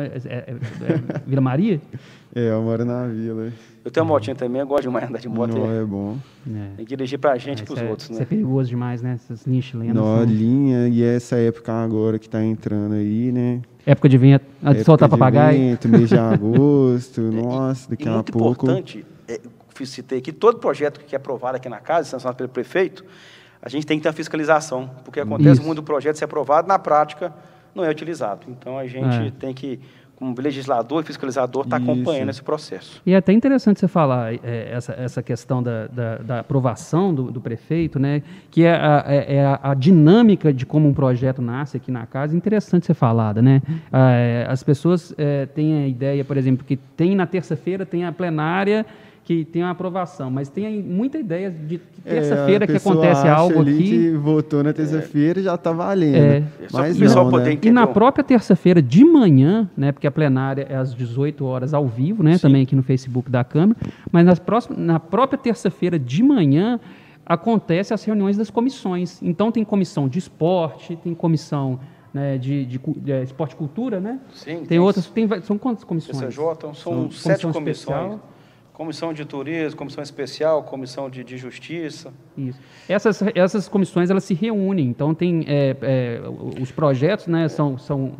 [0.00, 1.80] é, é, é, é, Vila Maria?
[2.36, 3.52] É, eu moro na vila.
[3.84, 5.56] Eu tenho uma motinha também, eu gosto demais de andar de moto.
[5.56, 6.18] Não é, é bom.
[6.48, 6.68] É.
[6.78, 8.22] Tem que dirigir pra gente e Isso pros é, outros, isso né?
[8.22, 9.12] é perigoso demais, né?
[9.14, 9.94] Essas linhas chilenas.
[9.94, 13.62] Nó, são- linha, e essa época agora que tá entrando aí, né?
[13.86, 15.56] Época de vinha, a de soltar de papagaio.
[15.56, 18.64] vento, mês de agosto, nossa, E daqui a muito pouco.
[18.66, 19.40] importante, é,
[19.84, 23.04] citei aqui, todo projeto que é aprovado aqui na casa, sancionado pelo prefeito,
[23.62, 25.62] a gente tem que ter uma fiscalização, porque acontece Isso.
[25.62, 27.32] muito do projeto ser aprovado, na prática
[27.74, 28.42] não é utilizado.
[28.48, 29.32] Então a gente É.
[29.38, 29.80] tem que,
[30.16, 31.90] como legislador e fiscalizador, estar Isso.
[31.90, 33.02] acompanhando esse processo.
[33.04, 37.30] E é até interessante você falar é, essa, essa questão da, da, da aprovação do,
[37.32, 38.22] do prefeito, né?
[38.50, 42.06] Que é a, é- é a, a dinâmica de como um projeto nasce aqui na
[42.06, 43.60] casa, interessante ser falada, né?
[43.92, 48.04] Ah, é, as pessoas é, têm a ideia, por exemplo, que tem na terça-feira, tem
[48.04, 48.86] a plenária
[49.24, 52.76] que tem a aprovação, mas tem aí muita ideia de que É, terça-feira a que
[52.76, 53.88] acontece algo ali aqui.
[53.88, 56.16] que votou na terça-feira já tá valendo.
[56.16, 56.42] É.
[56.68, 57.52] Só Mas não, poder né?
[57.52, 57.68] entender.
[57.68, 61.88] E na própria terça-feira de manhã, né, porque a plenária é às 18 horas ao
[61.88, 63.78] vivo, né, também aqui no Facebook da Câmara,
[64.12, 66.78] mas nas próximas, na própria terça-feira de manhã
[67.24, 69.22] acontecem as reuniões das comissões.
[69.22, 71.80] Então tem comissão de esporte, tem comissão
[72.12, 74.20] né, de, de, de, eh, esporte e cultura, né?
[74.34, 76.18] Sim, tem, tem outras, tem, são quantas comissões?
[76.18, 77.76] CCJ, são, São sete comissão comissões.
[77.78, 78.20] especial.
[78.74, 82.12] Comissão de turismo, comissão especial, comissão de, de justiça.
[82.36, 82.58] Isso.
[82.88, 86.20] Essas, essas comissões elas se reúnem, então tem é, é,
[86.60, 88.14] os projetos né, são, são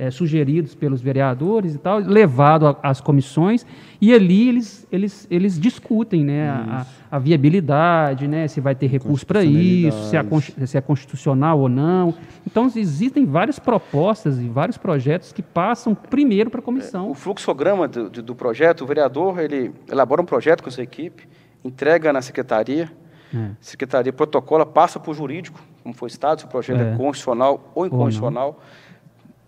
[0.00, 3.66] é, é, sugeridos pelos vereadores e tal, levado às comissões
[4.00, 9.26] e ali eles, eles, eles discutem né, a, a viabilidade, né, se vai ter recurso
[9.26, 12.14] para isso, se é, se é constitucional ou não.
[12.46, 17.10] Então existem várias propostas e vários projetos que passam primeiro para a comissão.
[17.10, 21.28] O fluxograma do, do- projeto, o vereador, ele elabora um projeto com a sua equipe,
[21.64, 22.90] entrega na secretaria,
[23.34, 23.50] É.
[23.60, 26.96] secretaria protocola, passa para o jurídico, como foi citado, se o projeto é, É.
[26.96, 28.60] constitucional ou inconstitucional.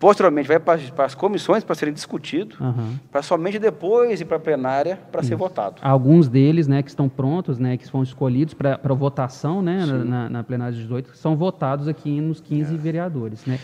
[0.02, 2.98] Posteriormente, vai para, as- para as comissões para serem discutidos, Aham.
[3.08, 5.76] para somente depois ir para a plenária para ser votado.
[5.80, 10.28] Alguns deles, né, que estão prontos, né, que foram escolhidos para votação, né, na, na,
[10.28, 13.60] na plenária de 18, são votados aqui nos 15 vereadores, né.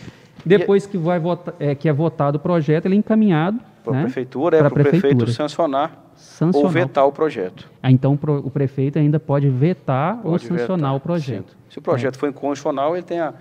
[0.46, 3.96] Depois que, vai vota, é, que é votado o projeto, ele é encaminhado Para a
[3.96, 5.33] né, prefeitura, é para o prefeito prefeitura.
[5.33, 6.70] sancionar ou sancionar.
[6.72, 7.68] vetar o projeto.
[7.83, 11.51] Ah, então o prefeito ainda pode vetar ou Pode sancionar vetar, o projeto.
[11.51, 11.57] sim.
[11.70, 13.35] Se o projeto for inconstitucional, ele tem a,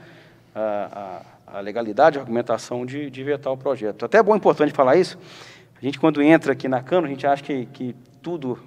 [0.56, 4.04] a, a- a legalidade, a argumentação de, de vetar o projeto.
[4.06, 5.18] Até é bom, importante falar isso.
[5.82, 8.60] A gente, quando entra aqui na Câmara, a gente acha que, que tudo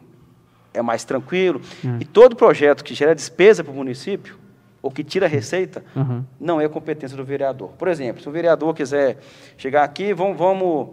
[0.72, 1.60] é mais tranquilo.
[1.84, 2.02] É.
[2.02, 4.38] E todo projeto que gera despesa para o município,
[4.80, 6.24] ou que tira receita, Aham.
[6.40, 7.70] não é competência do vereador.
[7.72, 9.18] Por exemplo, se o vereador quiser
[9.58, 10.88] chegar aqui, vamos, vamos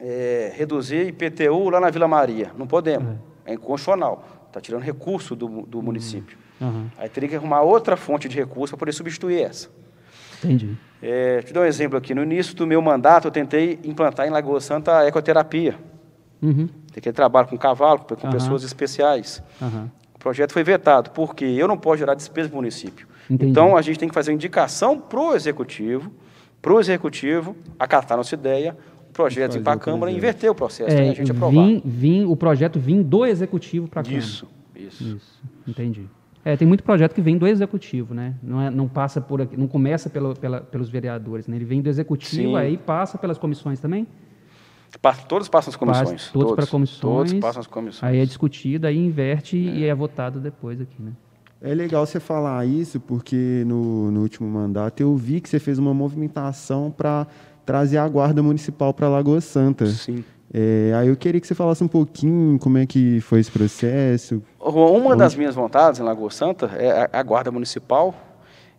[0.00, 2.50] é, reduzir IPTU lá na Vila Maria.
[2.58, 3.16] Não podemos.
[3.46, 4.24] É, inconstitucional.
[4.48, 6.36] Está tirando recurso do, do município.
[6.60, 6.90] Aham.
[6.98, 9.68] Aí teria que arrumar outra fonte de recurso para poder substituir essa.
[10.42, 10.76] Entendi.
[11.02, 12.14] É, te dar um exemplo aqui.
[12.14, 15.74] No início do meu mandato, eu tentei implantar em Lagoa Santa a ecoterapia.
[16.40, 16.66] Uhum.
[16.66, 18.32] Tem aquele trabalho com cavalo, com Aham.
[18.32, 19.42] pessoas especiais.
[19.60, 19.90] Aham.
[20.14, 23.06] O projeto foi vetado, porque eu não posso gerar despesa para o município.
[23.28, 23.50] Entendi.
[23.50, 26.10] Então, a gente tem que fazer uma indicação para o executivo,
[26.62, 28.76] para o executivo acatar nossa ideia,
[29.10, 31.08] o projeto ir para a Câmara e inverter o processo, né?
[31.08, 31.66] É, a gente aprovar.
[31.66, 34.22] vim, vim, o projeto vim do executivo para a Câmara.
[34.22, 35.04] Isso, isso.
[35.04, 36.08] Isso, entendi.
[36.44, 38.34] É, tem muito projeto que vem do executivo, né?
[38.42, 41.56] Não, é, não passa por aqui, não começa pelo, pela- pelos vereadores, né?
[41.56, 42.56] Ele vem do executivo, Sim.
[42.56, 44.06] aí passa pelas comissões também.
[45.28, 46.10] Todos passam as comissões.
[46.22, 47.00] Passa todos para comissões.
[47.00, 48.02] Todos passam as comissões.
[48.12, 51.12] Aí é discutido, aí inverte e é votado depois aqui, né?
[51.60, 55.78] É legal você falar isso, porque no, no último mandato eu vi que você fez
[55.78, 57.26] uma movimentação para
[57.64, 59.86] trazer a guarda municipal para Lagoa Santa.
[59.86, 60.22] Sim.
[60.56, 64.40] É, aí eu queria que você falasse um pouquinho como é que foi esse processo.
[64.60, 68.14] Uma das minhas vontades em Lagoa Santa é a, a guarda municipal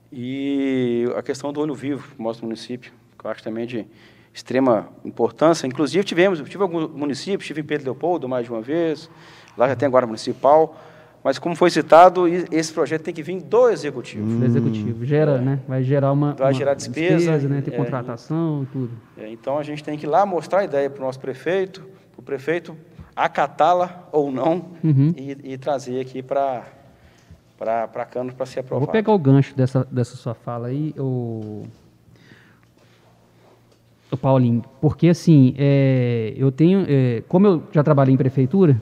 [0.10, 3.86] e a questão do olho vivo no nosso município, que eu acho também de
[4.34, 5.68] extrema importância.
[5.68, 9.10] Inclusive, tivemos, tive alguns municípios, estive em Pedro Leopoldo mais de uma vez,
[9.58, 10.78] lá já tem a guarda municipal,
[11.26, 14.28] mas como foi citado, e- esse projeto tem que vir do executivo.
[14.38, 15.04] Do executivo.
[15.04, 15.60] Gera, né?
[15.68, 16.36] Vai gerar uma.
[16.36, 17.62] Vai uma gerar despesa, né?
[17.62, 18.92] Ter é, contratação, tudo.
[19.18, 21.82] É, então, a gente tem que ir lá mostrar a ideia para o nosso prefeito,
[22.12, 22.78] para o prefeito
[23.16, 25.16] acatá-la ou não Uhum.
[25.18, 26.62] e, e trazer aqui para
[27.60, 28.86] a Câmara para ser aprovado.
[28.86, 31.64] vou pegar o gancho dessa, dessa sua fala aí, o,
[34.12, 38.80] o Paulinho, porque assim, é, eu tenho, é, como eu já trabalhei em prefeitura,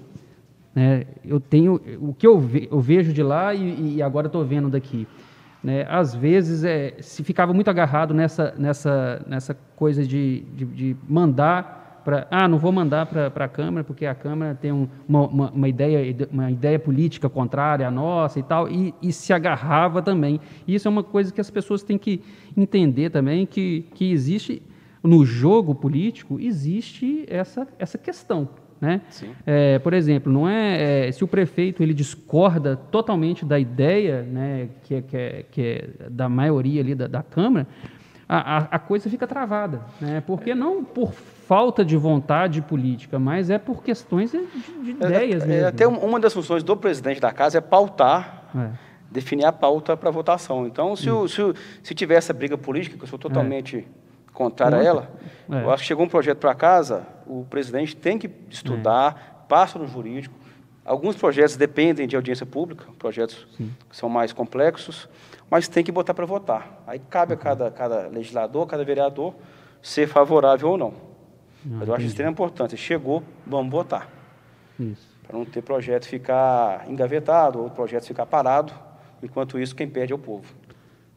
[0.75, 4.43] né, eu tenho, o que eu, ve- eu vejo de lá e, e agora estou
[4.43, 5.07] vendo daqui,
[5.63, 10.97] né, às vezes é, se ficava muito agarrado nessa, nessa, nessa coisa de, de, de
[11.07, 15.21] mandar para ah não vou mandar para a Câmara porque a Câmara tem um, uma,
[15.27, 20.01] uma, uma, ideia uma ideia política contrária à nossa e tal e, e, se agarrava
[20.01, 20.39] também.
[20.67, 22.21] Isso é uma coisa que as pessoas têm que
[22.57, 24.61] entender também que, que existe
[25.01, 28.49] no jogo político existe essa essa questão
[28.83, 28.99] né?
[29.45, 34.67] É, por exemplo, não é, é, se o prefeito ele discorda totalmente da ideia, né,
[34.83, 37.65] que, é, que, é, que é da maioria ali da, da Câmara,
[38.27, 40.21] a, a, a, coisa fica travada, né?
[40.25, 44.45] Porque não por falta de vontade política, mas é por questões de,
[44.83, 45.43] de ideias.
[45.43, 45.67] É, mesmo.
[45.67, 48.41] até uma das funções do presidente da casa é pautar.
[49.11, 50.65] Definir a pauta para votação.
[50.65, 51.39] Então, se, o, se,
[51.83, 53.85] se tiver essa briga política, que eu sou totalmente
[54.33, 55.11] contrário a ela,
[55.49, 59.47] eu acho que chegou um projeto para casa, o presidente tem que estudar, é.
[59.47, 60.35] passa no jurídico.
[60.85, 63.71] Alguns projetos dependem de audiência pública, projetos Sim.
[63.89, 65.07] que são mais complexos,
[65.49, 66.83] mas tem que botar para votar.
[66.85, 69.33] Aí cabe a cada, cada legislador, cada vereador,
[69.81, 70.93] ser favorável ou não.
[71.65, 72.75] Ah, mas eu acho extremamente importante.
[72.75, 74.09] Chegou, vamos votar.
[75.25, 78.73] Para não ter projeto ficar engavetado ou projeto ficar parado.
[79.21, 80.53] Enquanto isso, quem perde é o povo.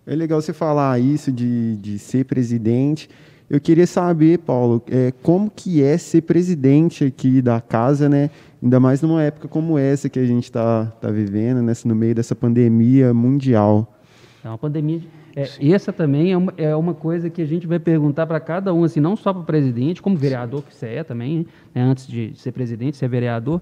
[0.07, 3.11] É legal você falar isso de, de ser presidente.
[3.51, 8.31] Eu queria saber, Paulo, é, como que é ser presidente aqui da casa, né?
[8.62, 11.73] Ainda mais numa época como essa que a gente está tá vivendo, né?
[11.85, 13.97] no meio dessa pandemia mundial.
[14.45, 15.01] É uma pandemia.
[15.35, 18.73] É, essa também é uma, é uma coisa que a gente vai perguntar para cada
[18.73, 21.83] um, assim, não só para o presidente, como vereador que você é também, né?
[21.83, 23.61] antes de ser presidente, ser vereador.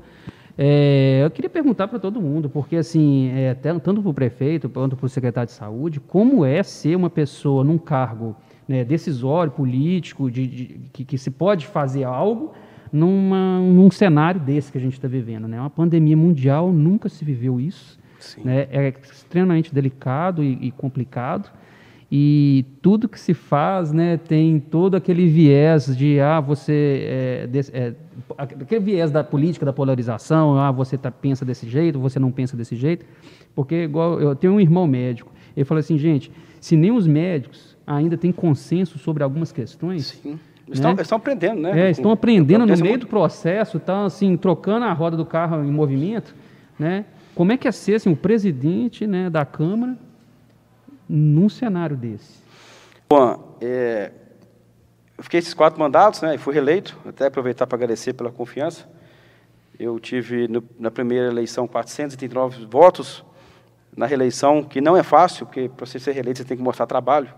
[0.57, 4.97] É, eu queria perguntar para todo mundo, porque assim, é, tanto para o prefeito quanto
[4.97, 8.37] para o secretário de saúde, como é ser uma pessoa num cargo
[8.69, 12.53] né, decisório, político, de, de que, que, se pode fazer algo
[12.93, 15.49] numa, num cenário desse que a gente está vivendo.
[15.49, 15.61] Né?
[15.61, 17.99] Uma pandemia mundial, nunca se viveu isso.
[18.43, 18.67] Né?
[18.71, 21.51] É extremamente delicado e, e, complicado.
[22.11, 27.59] E tudo que se faz né, tem todo aquele viés de, ah, você, é, de,
[27.73, 27.95] é,
[28.37, 32.57] aquele viés da política, da polarização, ah, você tá, pensa desse jeito, você não pensa
[32.57, 33.05] desse jeito.
[33.55, 37.77] Porque, igual, eu tenho um irmão médico, ele falou assim, gente, se nem os médicos
[37.87, 40.19] ainda tem consenso sobre algumas questões.
[40.23, 40.39] Sim.
[40.71, 41.03] Estão, né?
[41.03, 41.89] estão aprendendo, né?
[41.89, 45.71] É, estão aprendendo no meio do processo, estão assim, trocando a roda do carro em
[45.71, 46.35] movimento,
[46.79, 47.05] né?
[47.35, 49.99] Como é que é ser assim, o presidente né, da Câmara
[51.09, 52.39] num cenário desse?
[53.11, 54.11] Bom, é,
[55.17, 58.89] eu fiquei esses quatro mandatos, né, e fui reeleito, até aproveitar para agradecer pela confiança.
[59.79, 63.25] Eu tive, no, na primeira eleição, 439 votos,
[63.97, 66.87] na reeleição, que não é fácil, porque para você ser reeleito você tem que mostrar
[66.87, 67.33] trabalho.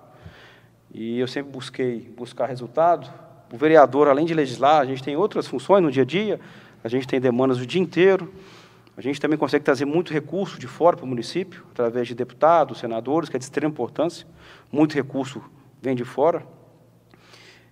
[0.92, 3.12] E eu sempre busquei buscar resultado.
[3.52, 6.40] O vereador, além de legislar, a gente tem outras funções no dia a dia,
[6.82, 8.32] a gente tem demandas o dia inteiro.
[8.96, 12.78] A gente também consegue trazer muito recurso de fora para o município, através de deputados,
[12.78, 14.26] senadores, que é de extrema importância.
[14.72, 15.42] Muito recurso
[15.82, 16.42] vem de fora.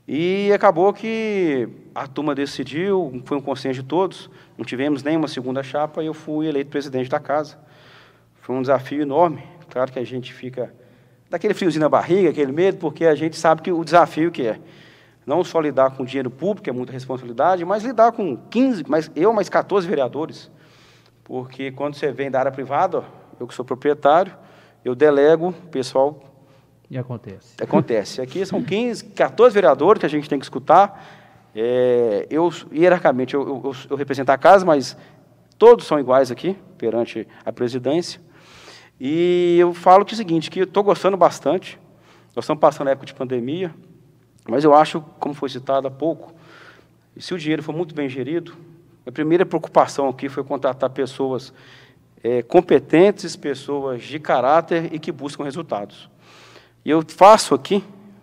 [0.06, 5.62] E acabou que a turma decidiu, foi um consenso de todos, não tivemos nenhuma segunda
[5.62, 7.58] chapa e eu fui eleito presidente da casa.
[8.42, 9.42] Foi um desafio enorme.
[9.70, 10.74] Claro que a gente fica
[11.30, 14.60] daquele friozinho na barriga, aquele medo, porque a gente sabe que o desafio que é
[15.26, 19.32] não só lidar com dinheiro público, é muita responsabilidade, mas lidar com 15, mas eu
[19.32, 20.50] mais 14 vereadores.
[21.24, 23.02] Porque quando você vem da área privada,
[23.40, 24.36] eu que sou proprietário,
[24.84, 26.22] eu delego, o pessoal
[26.90, 27.54] e acontece.
[27.62, 28.20] Acontece.
[28.20, 31.04] Aqui são 15, 14 vereadores que a gente tem que escutar.
[31.54, 34.96] É, eu, hierarquicamente, eu, eu, eu, represento a casa, mas
[35.58, 38.20] todos são iguais aqui, perante a presidência.
[39.00, 41.78] E eu falo que é o seguinte, que eu estou gostando bastante.
[42.34, 43.74] Nós estamos passando a época de pandemia,
[44.48, 46.34] mas eu acho, como foi citado há pouco,
[47.16, 48.54] se o dinheiro for muito bem gerido,
[49.06, 51.52] a primeira preocupação aqui foi contratar pessoas
[52.22, 56.08] é, competentes, pessoas de caráter e que buscam resultados.
[56.84, 57.82] E eu faço aqui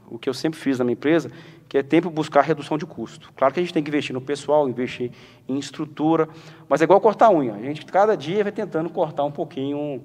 [0.09, 1.31] o que eu sempre fiz na minha empresa,
[1.67, 3.31] que é tempo buscar redução de custo.
[3.35, 5.11] Claro que a gente tem que investir no pessoal, investir
[5.47, 6.27] em estrutura,
[6.67, 7.53] mas é igual cortar unha.
[7.53, 10.03] A gente cada dia vai tentando cortar um pouquinho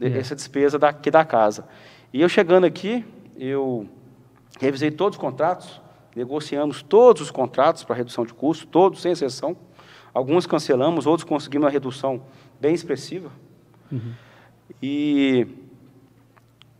[0.00, 0.18] é.
[0.18, 1.68] essa despesa daqui da casa.
[2.10, 3.04] E eu chegando aqui,
[3.36, 3.86] eu
[4.58, 5.80] revisei todos os contratos,
[6.16, 9.56] negociamos todos os contratos para redução de custo, todos, sem exceção.
[10.14, 12.22] Alguns cancelamos, outros conseguimos uma redução
[12.60, 13.30] bem expressiva.
[13.92, 14.12] Uhum.
[14.82, 15.46] E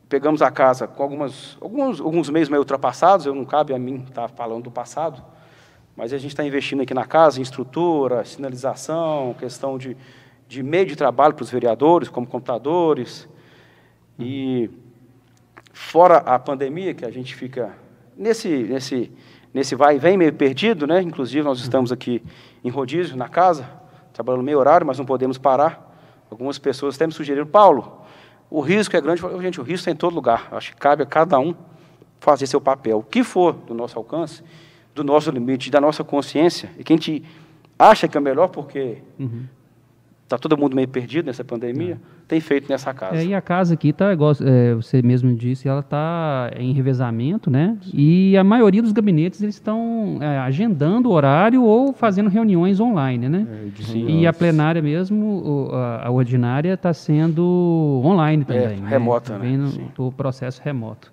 [0.09, 4.05] pegamos a casa com algumas, alguns, alguns meios meio ultrapassados, eu não cabe a mim
[4.09, 5.23] estar falando do passado,
[5.97, 9.97] mas a gente está investindo aqui na casa em estrutura, sinalização, questão de
[10.47, 13.29] de meio de trabalho para os vereadores, como computadores.
[14.19, 14.71] E
[15.73, 17.75] fora a pandemia, que a gente fica
[18.17, 19.11] nesse, nesse,
[19.53, 21.03] nesse vai e vem meio perdido, né?
[21.03, 22.23] Inclusive, nós estamos aqui
[22.63, 23.69] em rodízio, na casa,
[24.13, 25.93] trabalhando meio horário, mas não podemos parar.
[26.31, 28.04] Algumas pessoas até me sugeriram, Paulo,
[28.55, 29.21] o risco é grande.
[29.43, 30.49] Gente, o risco está em todo lugar.
[30.53, 31.53] Acho que cabe a cada um
[32.21, 32.99] fazer seu papel.
[32.99, 34.45] O que for do nosso alcance,
[34.95, 36.97] do nosso limite, da nossa consciência, e quem
[37.77, 39.47] acha que é melhor porque uhum
[40.25, 41.99] está todo mundo meio perdido nessa pandemia, é.
[42.27, 43.17] tem feito nessa casa.
[43.17, 47.51] É, e a casa aqui está, igual é, você mesmo disse, ela está em revezamento,
[47.51, 47.77] né?
[47.83, 47.91] Sim.
[47.95, 53.29] E a maioria dos gabinetes eles estão é, agendando o horário ou fazendo reuniões online,
[53.29, 53.47] né?
[53.95, 58.81] É, e a plenária mesmo, a, a ordinária está sendo online é, também.
[58.81, 58.89] Né?
[58.89, 59.71] remota, né?
[59.99, 61.13] no processo remoto.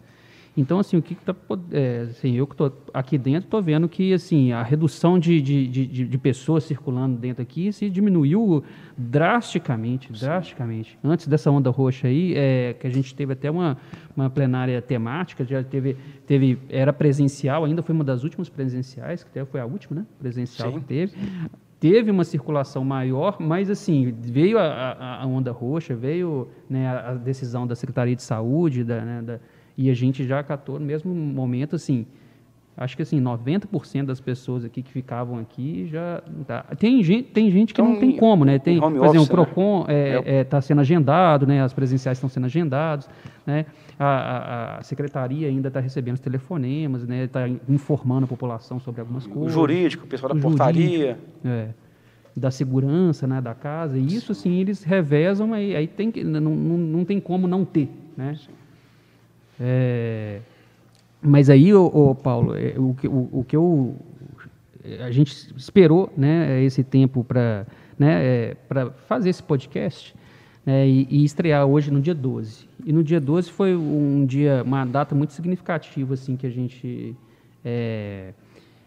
[0.55, 1.33] Então, assim, o que está.
[1.71, 5.67] É, assim, eu que estou aqui dentro, estou vendo que assim, a redução de, de,
[5.67, 8.61] de, de, pessoas circulando dentro aqui se diminuiu
[8.97, 10.25] drasticamente, Sim.
[10.25, 10.99] drasticamente.
[11.01, 13.77] Antes dessa onda roxa aí, é, que a gente teve até uma,
[14.15, 15.95] uma plenária temática, já teve,
[16.27, 20.05] teve, era presencial, ainda foi uma das últimas presenciais, que até foi a última, né?
[20.19, 20.79] Presencial Sim.
[20.79, 21.13] que teve
[21.81, 27.15] teve uma circulação maior, mas assim, veio a, a, a onda roxa, veio né, a,
[27.15, 29.39] decisão da Secretaria de Saúde, da, né, da,
[29.81, 32.05] e a gente já catou no mesmo momento, assim,
[32.77, 36.21] acho que assim, 90% das pessoas aqui que ficavam aqui já.
[36.45, 36.63] Tá.
[36.77, 38.59] Tem, gente, tem gente que então, não tem como, né?
[38.59, 40.21] Tem, por exemplo, o PROCON está né?
[40.23, 41.63] é, é, tá sendo agendado, né?
[41.63, 43.09] As presenciais estão sendo agendados,
[43.43, 43.65] né?
[43.97, 47.23] A, a, a secretaria ainda está recebendo os telefonemas, né?
[47.23, 49.51] Está informando a população sobre algumas coisas.
[49.51, 51.17] O jurídico, o pessoal da o portaria.
[51.43, 51.69] é,
[52.37, 56.39] da segurança né, da casa, e isso sim eles revezam, aí, aí tem que, não,
[56.39, 57.89] não, não tem como não ter.
[58.15, 58.35] Né?
[58.35, 58.61] Sim.
[59.63, 60.39] É,
[61.21, 63.95] mas aí, ô, ô Paulo, é, o, o, o, que eu,
[65.02, 68.58] a gente esperou né, esse tempo para né, é,
[69.08, 70.15] fazer esse podcast
[70.65, 72.67] né, e, e, estrear hoje no dia 12.
[72.84, 77.15] E no dia 12 foi um dia, uma data muito significativa assim, que a gente.
[77.63, 78.34] É,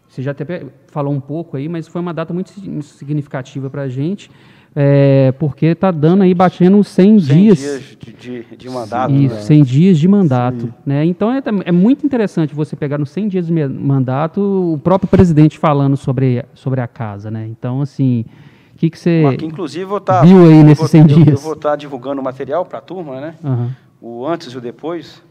[0.09, 2.51] você já até falou um pouco aí, mas foi uma data muito
[2.83, 4.29] significativa para a gente
[4.75, 8.11] é, porque está dando aí, batendo 100, 100 dias, dias de,
[8.43, 9.13] de, de mandato.
[9.13, 9.41] Isso, né?
[9.41, 10.73] 100 dias de mandato.
[10.85, 11.05] Né?
[11.05, 15.57] Então é, é, muito interessante você pegar nos 100 dias de mandato o próprio presidente
[15.57, 17.31] falando sobre, sobre a casa.
[17.31, 17.47] Né?
[17.47, 18.25] Então, assim,
[18.73, 21.27] o que, que você inclusive, vou tá, viu aí nesses 100 dias?
[21.27, 23.35] Eu vou estar tá divulgando o material para a turma, né?
[23.41, 23.69] Uhum.
[24.01, 25.23] o antes e o depois,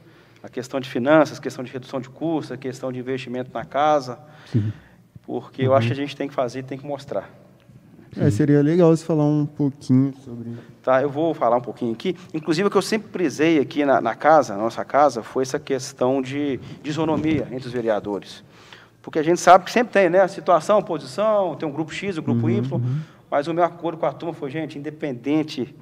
[0.43, 3.65] a questão de finanças, a questão de redução de custos, a questão de investimento na
[3.67, 4.19] casa,
[4.51, 4.73] Sim.
[5.27, 5.69] porque uhum.
[5.69, 7.44] eu acho que a gente tem que fazer, tem que mostrar.
[8.16, 10.53] É, seria legal você falar um pouquinho sobre.
[10.83, 12.16] Tá, eu vou falar um pouquinho aqui.
[12.33, 15.59] Inclusive, o que eu sempre prisei aqui na, na casa, na nossa casa, foi essa
[15.59, 18.44] questão de, isonomia entre os vereadores.
[19.03, 20.20] Porque a gente sabe que sempre tem, né?
[20.20, 23.00] A situação, a oposição, tem um grupo X, o um grupo uhum, Y, uhum.
[23.31, 25.74] mas o meu acordo com a turma foi, gente, independente.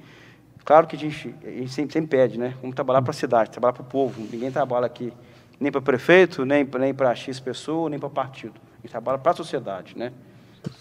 [0.65, 2.55] Claro que a gente, a gente sempre, sempre pede, né?
[2.61, 4.21] Vamos trabalhar para a cidade, trabalhar para o povo.
[4.31, 5.13] Ninguém trabalha aqui
[5.59, 8.55] nem para prefeito, nem, nem para X pessoa, nem para partido.
[8.79, 10.11] A gente trabalha para a sociedade, né?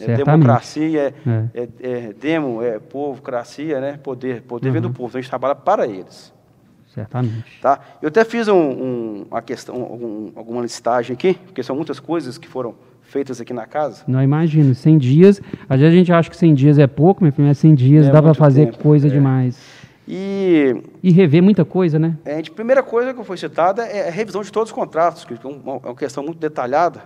[0.00, 1.60] É democracia, é, é.
[1.62, 3.98] é, é demo, é povocracia, né?
[4.02, 4.72] Poder, poder uhum.
[4.72, 5.08] vem do povo.
[5.08, 6.32] Então a gente trabalha para eles.
[6.94, 7.58] Certamente.
[7.60, 7.80] Tá?
[8.02, 12.36] Eu até fiz um, um, uma questão, um, alguma listagem aqui, porque são muitas coisas
[12.36, 14.04] que foram feitas aqui na casa.
[14.06, 17.58] Não imagino, 100 dias, às vezes a gente acha que 100 dias é pouco, mas
[17.58, 19.10] 100 dias é dá para fazer tempo, coisa é.
[19.10, 19.58] demais.
[20.06, 22.18] E, e rever muita coisa, né?
[22.24, 25.34] É, a primeira coisa que foi citada é a revisão de todos os contratos, que
[25.34, 27.02] é uma, uma questão muito detalhada.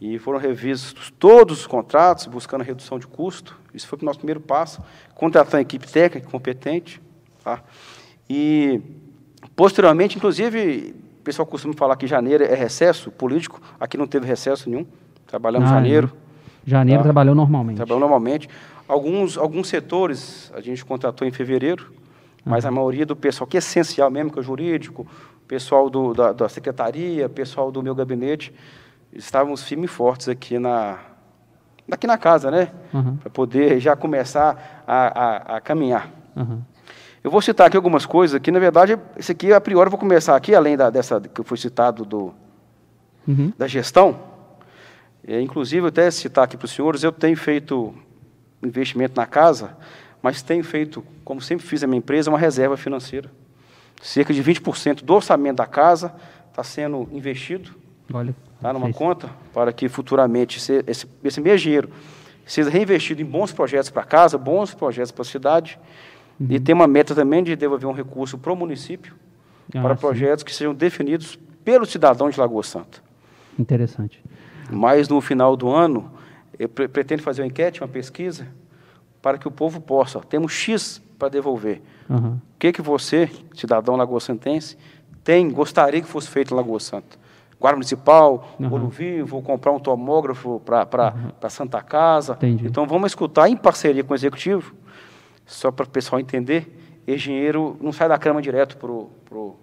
[0.00, 3.58] E foram revistos todos os contratos, buscando redução de custo.
[3.72, 4.82] Isso foi o nosso primeiro passo.
[5.14, 7.00] Contratar uma equipe técnica competente.
[7.42, 7.62] Tá?
[8.28, 8.80] E,
[9.54, 13.60] posteriormente, inclusive, o pessoal costuma falar que janeiro é recesso político.
[13.78, 14.86] Aqui não teve recesso nenhum.
[15.26, 16.12] Trabalhamos ah, janeiro.
[16.66, 17.04] Janeiro tá?
[17.04, 17.76] trabalhou normalmente.
[17.76, 18.48] Trabalhou normalmente.
[18.86, 21.90] Alguns, alguns setores a gente contratou em fevereiro,
[22.44, 25.06] mas a maioria do pessoal, que é essencial mesmo, que é jurídico,
[25.48, 28.52] pessoal do, da, da secretaria, pessoal do meu gabinete,
[29.14, 30.98] estávamos firmes e fortes aqui na,
[31.90, 32.70] aqui na casa, né?
[32.92, 33.16] Uhum.
[33.16, 36.10] Para poder já começar a, a, a caminhar.
[36.36, 36.60] Uhum.
[37.22, 39.98] Eu vou citar aqui algumas coisas que, na verdade, esse aqui, a priori, eu vou
[39.98, 42.34] começar aqui, além da, dessa que foi citado do,
[43.26, 43.52] uhum.
[43.56, 44.18] da gestão.
[45.26, 47.94] É, inclusive, até citar aqui para os senhores, eu tenho feito
[48.62, 49.76] investimento na casa,
[50.20, 53.30] mas tenho feito, como sempre fiz a minha empresa, uma reserva financeira.
[54.02, 56.14] Cerca de 20% do orçamento da casa
[56.50, 57.70] está sendo investido.
[58.12, 61.90] Olha tá, numa conta, para que futuramente esse, esse, esse mesmo dinheiro
[62.46, 65.78] seja reinvestido em bons projetos para casa, bons projetos para a cidade,
[66.40, 66.46] uhum.
[66.48, 69.14] e tem uma meta também de devolver um recurso para o município,
[69.74, 70.00] ah, para sim.
[70.00, 73.02] projetos que sejam definidos pelo cidadão de Lagoa Santa.
[73.58, 74.22] Interessante.
[74.70, 76.10] Mas no final do ano,
[76.58, 78.46] eu pre pretendo fazer uma enquete, uma pesquisa,
[79.20, 81.82] para que o povo possa, temos X para devolver.
[82.08, 82.36] Uhum.
[82.36, 84.78] O que, que você, cidadão Lagoa Santense,
[85.22, 87.23] tem, gostaria que fosse feito em Lagoa Santa?
[87.64, 88.70] Guarda Municipal, uhum.
[88.70, 91.48] Ouro Vivo, comprar um tomógrafo para uhum.
[91.48, 92.34] Santa Casa.
[92.34, 92.66] Entendi.
[92.66, 94.74] Então vamos escutar em parceria com o Executivo,
[95.46, 99.56] só para o pessoal entender, esse dinheiro não sai da Câmara direto para o pro,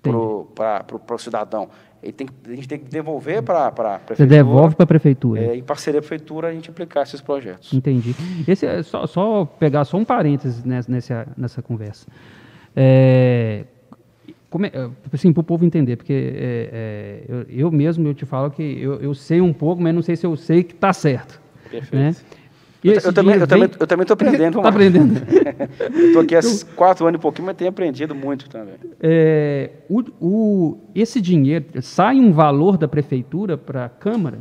[0.00, 0.48] pro,
[0.86, 1.68] pro, pro, cidadão.
[2.02, 4.16] Ele tem, a gente tem que devolver para a prefeitura.
[4.16, 5.40] Você devolve para a prefeitura.
[5.42, 7.74] É, em parceria com a prefeitura, a gente aplicar esses projetos.
[7.74, 8.16] Entendi.
[8.48, 12.06] Esse é só, só pegar só um parênteses nessa, nessa, nessa conversa.
[12.74, 13.66] É,
[14.52, 14.70] como é,
[15.10, 18.62] assim, para o povo entender, porque é, é, eu, eu, mesmo eu te falo que
[18.62, 21.40] eu, eu, sei um pouco, mas não sei se eu sei que está certo.
[21.70, 21.96] Perfeito.
[21.96, 22.14] Né?
[22.84, 24.58] Eu, eu, também, eu, também, eu também estou aprendendo.
[24.58, 25.22] Está aprendendo.
[26.06, 26.40] Estou aqui há
[26.76, 28.74] quatro anos e pouquinho, mas tenho aprendido muito também.
[29.00, 34.38] É, o, o, esse dinheiro, sai um valor da prefeitura para a Câmara?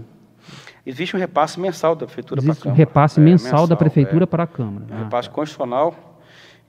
[0.85, 2.73] Existe um repasse mensal da prefeitura para a Câmara.
[2.73, 4.27] um repasse é, mensal, mensal, da prefeitura é.
[4.27, 4.85] para a Câmara.
[4.91, 5.35] Um ah, repasse tá.
[5.35, 5.95] constitucional.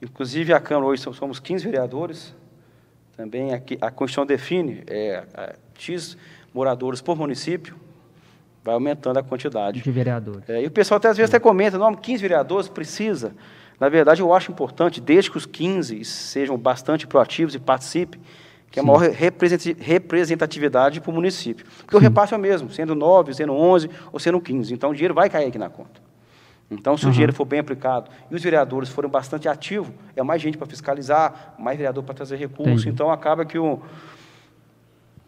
[0.01, 2.33] Inclusive, a Câmara hoje somos 15 vereadores.
[3.15, 5.23] Também aqui, a Constituição define é,
[5.77, 6.17] X
[6.53, 7.75] moradores por município
[8.63, 9.81] vai aumentando a quantidade.
[9.81, 10.49] De vereadores.
[10.49, 13.35] É, e o pessoal até às vezes até comenta, não, 15 vereadores precisa.
[13.79, 18.21] Na verdade, eu acho importante, desde que os 15 sejam bastante proativos e participem,
[18.71, 21.65] que é a maior representatividade para o município.
[21.79, 21.97] Porque Sim.
[21.97, 24.73] o repasse é o mesmo, sendo 9, sendo 11 ou sendo 15.
[24.73, 26.01] Então, o dinheiro vai cair aqui na conta.
[26.73, 27.09] Então, se uhum.
[27.09, 30.67] o dinheiro for bem aplicado e os vereadores forem bastante ativos, é mais gente para
[30.67, 32.41] fiscalizar, mais vereador para trazer.
[32.41, 32.89] Entendi.
[32.89, 33.79] Então, acaba que o,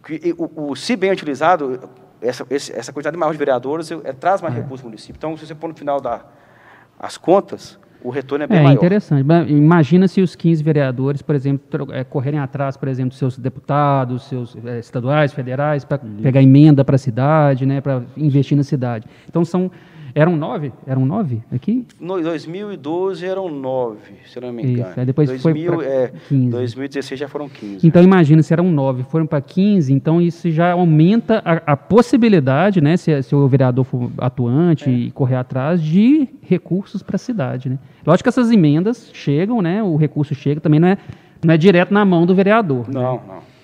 [0.06, 1.90] que o, o, se bem utilizado,
[2.22, 4.58] essa, essa quantidade maior de vereadores é, traz mais é.
[4.58, 5.18] recursos para o município.
[5.18, 8.74] Então, se você pôr no final das contas, o retorno é bem é, maior.
[8.74, 9.26] É interessante.
[9.50, 14.28] Imagina se os 15 vereadores, por exemplo, é, correrem atrás, por exemplo, dos seus deputados,
[14.28, 19.08] seus é, estaduais, federais, para pegar emenda para a cidade, né, para investir na cidade.
[19.28, 19.72] Então, são
[20.16, 20.72] eram nove?
[20.88, 21.86] Eram nove aqui?
[22.00, 24.90] No 2012 eram nove, se não me engano.
[24.90, 26.50] Isso, aí depois 2000, foi é, 15.
[26.52, 27.86] 2016 já foram 15.
[27.86, 32.80] Então, imagina, se eram nove, foram para 15, então isso já aumenta a, a possibilidade,
[32.80, 34.94] né, se, se, o vereador for atuante é.
[34.94, 37.68] e correr atrás, de recursos para a cidade.
[37.68, 37.78] Né?
[38.06, 40.98] Lógico que essas emendas chegam, né, o recurso chega, também não é,
[41.44, 42.90] não é direto na mão do vereador.
[42.90, 43.22] Não, né?
[43.28, 43.56] não.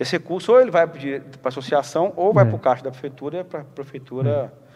[0.00, 0.98] Esse recurso ou ele vai para
[1.44, 2.48] a associação ou vai é.
[2.48, 4.50] para o caixa da prefeitura para a prefeitura...
[4.56, 4.69] É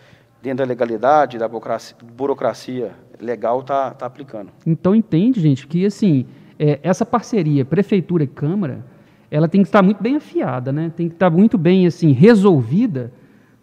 [0.44, 4.50] dentro da legalidade, da burocracia, burocracia legal, está tá aplicando.
[4.66, 6.26] Então entende, gente, que assim,
[6.58, 8.84] é, essa parceria prefeitura e Câmara,
[9.30, 10.92] ela tem que estar muito bem afiada, né?
[10.94, 13.10] tem que estar muito bem assim resolvida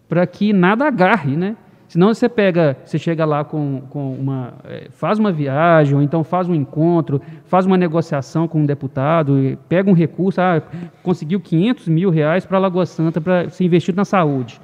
[0.10, 1.56] para que nada agarre, né?
[1.88, 6.24] Senão você pega, você chega lá com, com uma, é, faz uma viagem, ou então
[6.24, 10.62] faz um encontro, faz uma negociação com um deputado, pega um recurso, ah,
[11.04, 14.60] conseguiu 500 mil reais para Lagoa Santa para ser investido na saúde.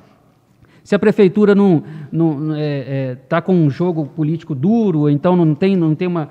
[0.87, 1.83] Se a prefeitura não
[2.13, 6.29] está é, é, tá com um jogo político duro, então não tem, não tem uma,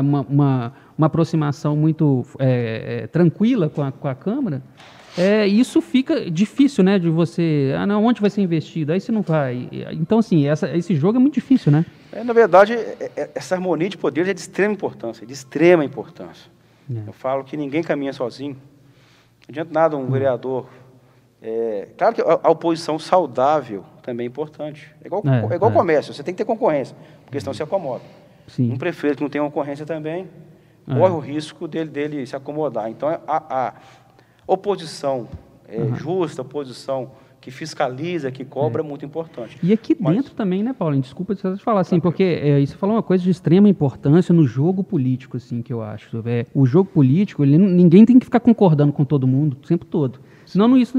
[0.00, 4.62] uma, uma, uma aproximação muito é, é, tranquila com a, com a Câmara,
[5.18, 8.92] é, isso fica difícil, né, de você, ah, não, onde vai ser investido?
[8.92, 9.68] Aí você não vai.
[9.94, 11.84] Então, assim, essa, esse jogo é muito difícil, né?
[12.12, 16.48] É, na verdade, é, essa harmonia de poderes é de extrema importância, de extrema importância.
[17.04, 18.54] Eu falo que ninguém caminha sozinho.
[18.54, 20.10] Não adianta nada um hum.
[20.10, 20.68] vereador
[21.42, 24.94] é, claro que a, a, oposição saudável também é importante.
[25.02, 25.74] É igual, é, é igual é.
[25.74, 28.02] comércio, você tem que ter concorrência, porque senão se acomoda.
[28.46, 28.72] Sim.
[28.72, 30.28] Um prefeito que não tem concorrência também
[30.88, 30.94] é.
[30.94, 32.90] corre o risco dele, dele se acomodar.
[32.90, 33.74] Então, a, a
[34.46, 35.28] oposição
[35.68, 35.94] uhum.
[35.96, 37.10] justa, oposição
[37.40, 39.56] que fiscaliza, que cobra, é, é muito importante.
[39.62, 40.16] E aqui Mas...
[40.16, 41.02] dentro também, né, Paulinho?
[41.02, 44.82] Desculpa te falar assim, porque é, isso falou uma coisa de extrema importância no jogo
[44.82, 46.20] político, assim, que eu acho.
[46.26, 49.84] É, o jogo político, ele, ninguém tem que ficar concordando com todo mundo o tempo
[49.84, 50.18] todo.
[50.46, 50.96] Senão não, isso,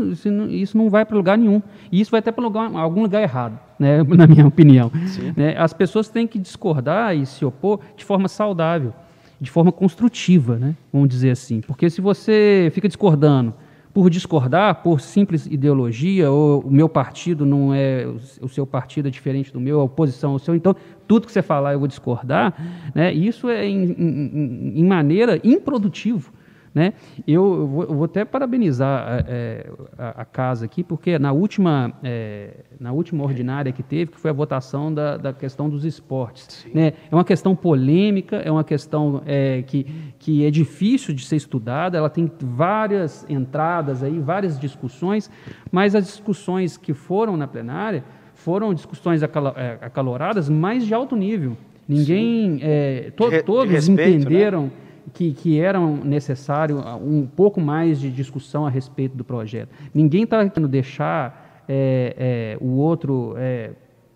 [0.50, 1.62] isso não vai para lugar nenhum.
[1.92, 4.92] E isso vai até para algum lugar errado, né, na minha opinião.
[5.36, 5.56] Né?
[5.58, 8.94] As pessoas têm que discordar e se opor de forma saudável,
[9.40, 11.62] de forma construtiva, né, vamos dizer assim.
[11.62, 13.54] Porque se você fica discordando
[13.94, 18.06] por discordar, por simples ideologia, ou o meu partido não é,
[18.42, 20.76] o seu partido é diferente do meu, a oposição ao seu, então
[21.08, 22.54] tudo que você falar eu vou discordar,
[22.94, 26.32] né, isso é em, em, em maneira improdutivo
[26.78, 26.94] né?
[27.28, 29.68] Eu, vou, eu vou até parabenizar é,
[29.98, 34.30] a, a, casa aqui, porque na última, é, na última ordinária que teve, que foi
[34.30, 36.68] a votação da, da questão dos esportes.
[36.72, 36.94] Né?
[37.12, 39.88] É uma questão polêmica, é uma questão é, que,
[40.20, 45.32] que é difícil de ser estudada, ela tem várias entradas aí, várias discussões,
[45.72, 48.04] mas as discussões que foram na plenária
[48.36, 51.58] foram discussões acaloradas, mas de alto nível.
[51.90, 54.10] Ninguém, é, to, todos respeito, né?
[54.12, 54.64] entenderam.
[54.66, 54.72] Né?
[55.14, 59.70] Que, que era necessário um pouco mais de discussão a respeito do projeto.
[59.94, 63.72] Ninguém está querendo deixar é, é, o outro é,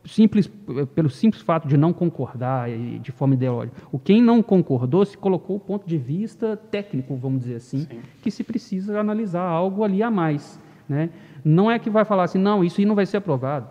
[0.05, 0.49] simples
[0.95, 3.77] pelo simples fato de não concordar de forma ideológica.
[3.91, 7.99] O quem não concordou se colocou o ponto de vista técnico, vamos dizer assim, Sim.
[8.21, 11.09] que se precisa analisar algo ali a mais, né?
[11.43, 13.67] Não é que vai falar assim, não, isso aí não vai ser aprovado.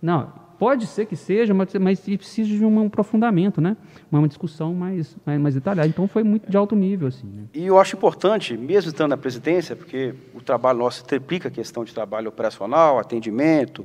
[0.00, 0.32] Não,
[0.62, 3.76] Pode ser que seja, mas, mas precisa de um aprofundamento, né?
[4.12, 5.88] Uma discussão mais, mais, mais detalhada.
[5.88, 7.08] Então foi muito de alto nível.
[7.08, 7.46] Assim, né?
[7.52, 11.82] E eu acho importante, mesmo estando na presidência, porque o trabalho nosso triplica a questão
[11.82, 13.84] de trabalho operacional, atendimento,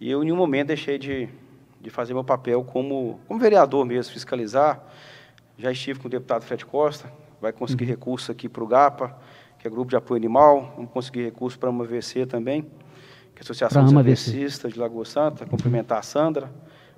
[0.00, 1.28] e eu em nenhum momento deixei de,
[1.80, 4.80] de fazer meu papel como, como vereador mesmo, fiscalizar.
[5.58, 7.90] Já estive com o deputado Fred Costa, vai conseguir uhum.
[7.90, 9.18] recurso aqui para o GAPA,
[9.58, 12.64] que é Grupo de Apoio Animal, vamos conseguir recurso para uma VC também
[13.38, 16.50] que é a Associação dos de Lagoa Santa, cumprimentar a Sandra,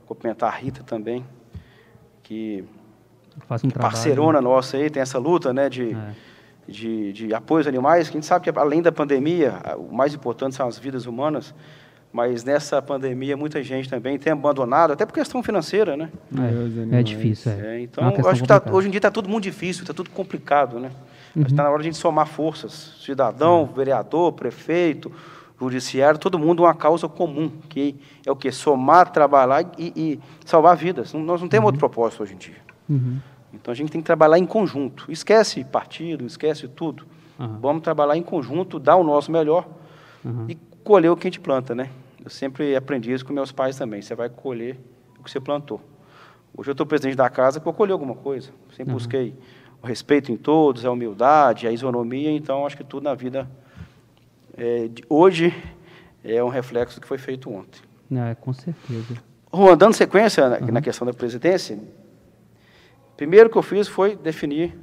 [0.06, 1.24] cumprimentar a Rita também,
[2.22, 2.64] que,
[3.46, 4.44] Faz um que trabalho, parceirona né?
[4.48, 6.12] nossa aí, tem essa luta né, de, é.
[6.66, 10.14] de, de apoio aos animais, que a gente sabe que além da pandemia, o mais
[10.14, 11.54] importante são as vidas humanas,
[12.12, 16.10] mas nessa pandemia muita gente também tem abandonado, até por questão financeira, né?
[16.90, 17.76] É, é difícil, é.
[17.76, 20.10] é então, eu acho que tá, hoje em dia está tudo muito difícil, está tudo
[20.10, 20.88] complicado, né?
[21.36, 21.42] Uhum.
[21.42, 25.12] Mas está na hora de a gente somar forças, cidadão, vereador, prefeito,
[25.68, 28.50] judiciário, todo mundo uma causa comum, que é o que?
[28.50, 31.12] Somar, trabalhar e, e salvar vidas.
[31.12, 31.66] Nós não temos uhum.
[31.66, 32.56] outro propósito hoje em dia.
[32.88, 33.18] Uhum.
[33.52, 35.10] Então a gente tem que trabalhar em conjunto.
[35.10, 37.04] Esquece partido, esquece tudo.
[37.38, 37.58] Uhum.
[37.60, 39.66] Vamos trabalhar em conjunto, dar o nosso melhor
[40.48, 40.54] e
[40.84, 41.90] colher o que a gente planta, né?
[42.22, 44.02] Eu sempre aprendi isso com meus pais também.
[44.02, 44.78] Você vai colher
[45.18, 45.80] o que você plantou.
[46.56, 48.50] Hoje eu estou presidente da casa porque eu colhi alguma coisa.
[48.76, 49.34] Sempre busquei
[49.82, 52.30] o respeito em todos, a humildade, a isonomia.
[52.30, 53.48] Então acho que tudo na vida
[54.56, 55.54] é, de, hoje
[56.24, 57.80] é um reflexo do que foi feito ontem.
[58.12, 59.16] É, com certeza.
[59.52, 60.72] Juan, dando sequência na, uhum.
[60.72, 61.78] na, questão da presidência,
[63.16, 64.76] primeiro que eu fiz foi definir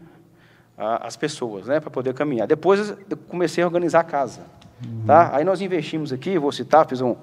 [0.78, 2.48] a, as pessoas, né, para poder caminhar.
[2.48, 4.42] Depois eu comecei a organizar a casa,
[4.86, 5.06] uhum.
[5.06, 5.36] tá?
[5.36, 7.16] Aí nós investimos aqui, vou citar, fiz um,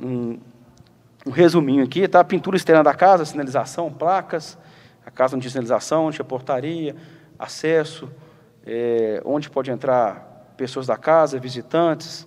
[0.00, 0.38] um,
[1.26, 2.22] um resuminho aqui, tá?
[2.24, 4.58] Pintura externa da casa, sinalização, placas,
[5.06, 6.96] a casa não tinha sinalização, não tinha portaria,
[7.38, 8.08] acesso,
[8.66, 12.26] é, onde pode entrar pessoas da casa, visitantes,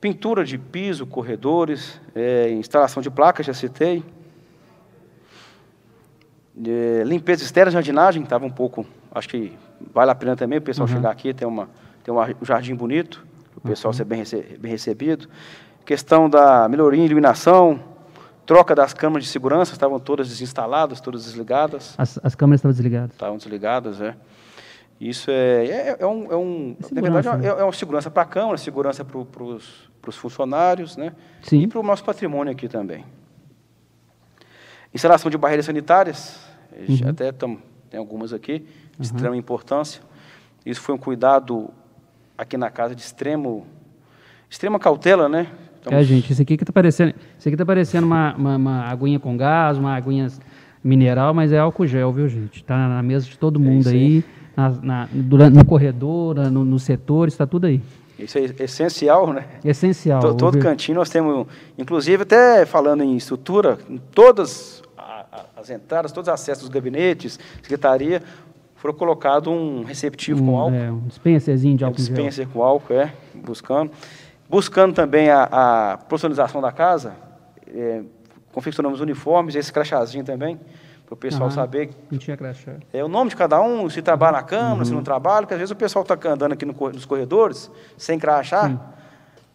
[0.00, 4.02] pintura de piso, corredores, é, instalação de placas, já citei,
[6.66, 9.56] é, limpeza externa, jardinagem, estava um pouco, acho que
[9.94, 10.94] vale a pena também o pessoal uhum.
[10.94, 11.68] chegar aqui, tem, uma,
[12.02, 13.24] tem um jardim bonito,
[13.56, 13.96] o pessoal uhum.
[13.96, 15.28] ser bem, rece bem recebido.
[15.84, 17.80] Questão da melhoria em iluminação,
[18.44, 21.94] troca das câmeras de segurança, estavam todas desinstaladas, todas desligadas.
[21.96, 23.12] As, as câmeras estavam desligadas?
[23.12, 24.16] Estavam desligadas, é.
[25.02, 27.46] Isso é, é, é um, é um na verdade, é, né?
[27.48, 31.12] é uma segurança para a Câmara, segurança para os funcionários, né?
[31.42, 31.62] Sim.
[31.62, 33.04] E para o nosso patrimônio aqui também.
[34.94, 36.38] Instalação de barreiras sanitárias,
[36.88, 37.10] uhum.
[37.10, 37.58] até tam,
[37.90, 39.02] tem algumas aqui, de uhum.
[39.02, 40.00] extrema importância.
[40.64, 41.70] Isso foi um cuidado
[42.38, 43.66] aqui na casa de extremo,
[44.48, 45.48] extrema cautela, né?
[45.78, 45.98] Estamos...
[45.98, 49.18] É, gente, isso aqui que está parecendo, isso aqui tá parecendo uma, uma, uma aguinha
[49.18, 50.28] com gás, uma aguinha
[50.84, 52.60] mineral, mas é álcool gel, viu, gente?
[52.60, 53.98] Está na mesa de todo é mundo é aí.
[53.98, 57.80] aí na, na, durante, no corredor, no, no setor, está tudo aí.
[58.18, 59.46] Isso é essencial, né?
[59.64, 60.20] Essencial.
[60.20, 61.46] Todo, todo cantinho nós temos,
[61.76, 64.82] inclusive até falando em estrutura, em todas
[65.56, 68.22] as entradas, todos os acessos dos gabinetes, secretaria,
[68.76, 70.76] foram colocado um receptivo um, com álcool.
[70.76, 72.00] É, um dispenserzinho de álcool.
[72.00, 73.92] Um dispenser com álcool, é, buscando.
[74.48, 77.14] Buscando também a, a profissionalização da casa,
[77.66, 78.02] é,
[78.52, 80.60] confeccionamos uniformes, esse crachazinho também,
[81.12, 81.90] para o pessoal saber.
[82.10, 82.72] Não tinha crachá.
[82.92, 84.84] É o nome de cada um, se trabalha na Câmara, uhum.
[84.84, 88.18] se não trabalha, porque às vezes o pessoal está andando aqui no, nos corredores, sem
[88.18, 88.68] crachá.
[88.68, 88.80] Sim.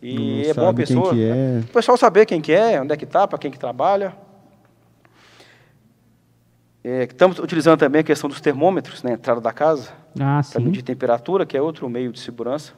[0.02, 1.14] E não é bom a pessoa.
[1.16, 1.62] É.
[1.62, 4.14] O pessoal saber quem que é, onde é que está, para quem que trabalha.
[6.84, 9.90] É, estamos utilizando também a questão dos termômetros na entrada da casa.
[10.20, 12.74] Ah, para medir temperatura, que é outro meio de segurança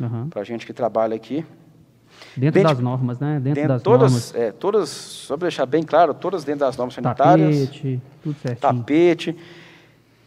[0.00, 0.28] uhum.
[0.28, 1.46] para a gente que trabalha aqui.
[2.36, 3.34] Dentro, das normas, né?
[3.34, 4.34] Dentro, dentro das todas, normas.
[4.34, 7.66] É, todas, só para deixar bem claro, todas dentro das normas sanitárias.
[7.66, 8.60] Tapete, tudo certinho.
[8.60, 9.36] Tapete.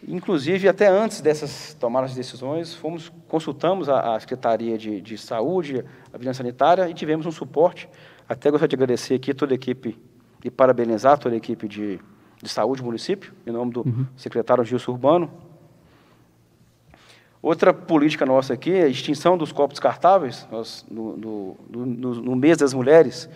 [0.08, 5.84] Inclusive, até antes dessas tomadas de decisões, fomos, consultamos a, a Secretaria de, de, Saúde,
[6.14, 7.90] a Vigilância Sanitária, e tivemos um suporte.
[8.30, 9.98] Até gostaria de agradecer aqui toda a equipe
[10.44, 12.00] e parabenizar toda a equipe de,
[12.42, 14.06] de saúde do município, em nome do uhum.
[14.16, 15.32] secretário Gilson Urbano,
[17.48, 20.46] Outra política nossa aqui é a extinção dos copos descartáveis.
[20.52, 23.30] Nós, no, no, no, no mês das mulheres,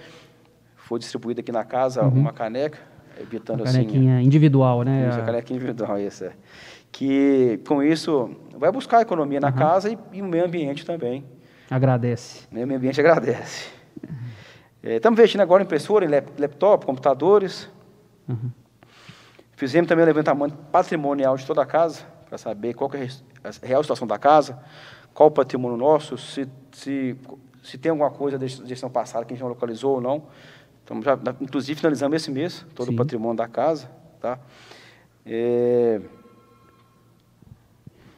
[0.76, 2.09] foi distribuída aqui na casa uhum.
[2.09, 2.78] uma caneca,
[3.18, 5.07] evitando uma canequinha assim, individual, né?
[5.07, 6.34] Isso, a canequinha individual, isso é.
[6.91, 9.53] Que, com isso, vai buscar a economia na uhum.
[9.53, 11.24] casa e, e, o meio ambiente também.
[11.70, 12.49] Agradece.
[12.51, 13.70] O meio ambiente agradece.
[14.03, 14.16] Uhum.
[14.84, 17.70] É, estamos investindo agora em impressora, em laptop, computadores.
[18.28, 18.51] Uhum.
[19.55, 23.10] Fizemos também o levantamento patrimonial de toda a casa, para saber qual é
[23.44, 24.58] a real situação da casa,
[25.14, 27.14] qual o patrimônio nosso, se, se,
[27.62, 30.24] se tem alguma coisa da gestão passada que a gente não localizou ou não.
[30.82, 32.94] Então, já, inclusive, finalizamos esse mês todo Sim.
[32.94, 33.92] o patrimônio da casa.
[34.22, 34.40] Tá?
[35.26, 36.00] É...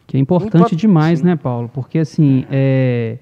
[0.05, 1.25] Que é importante demais, Sim.
[1.25, 1.67] né, Paulo?
[1.73, 3.17] Porque, assim, é,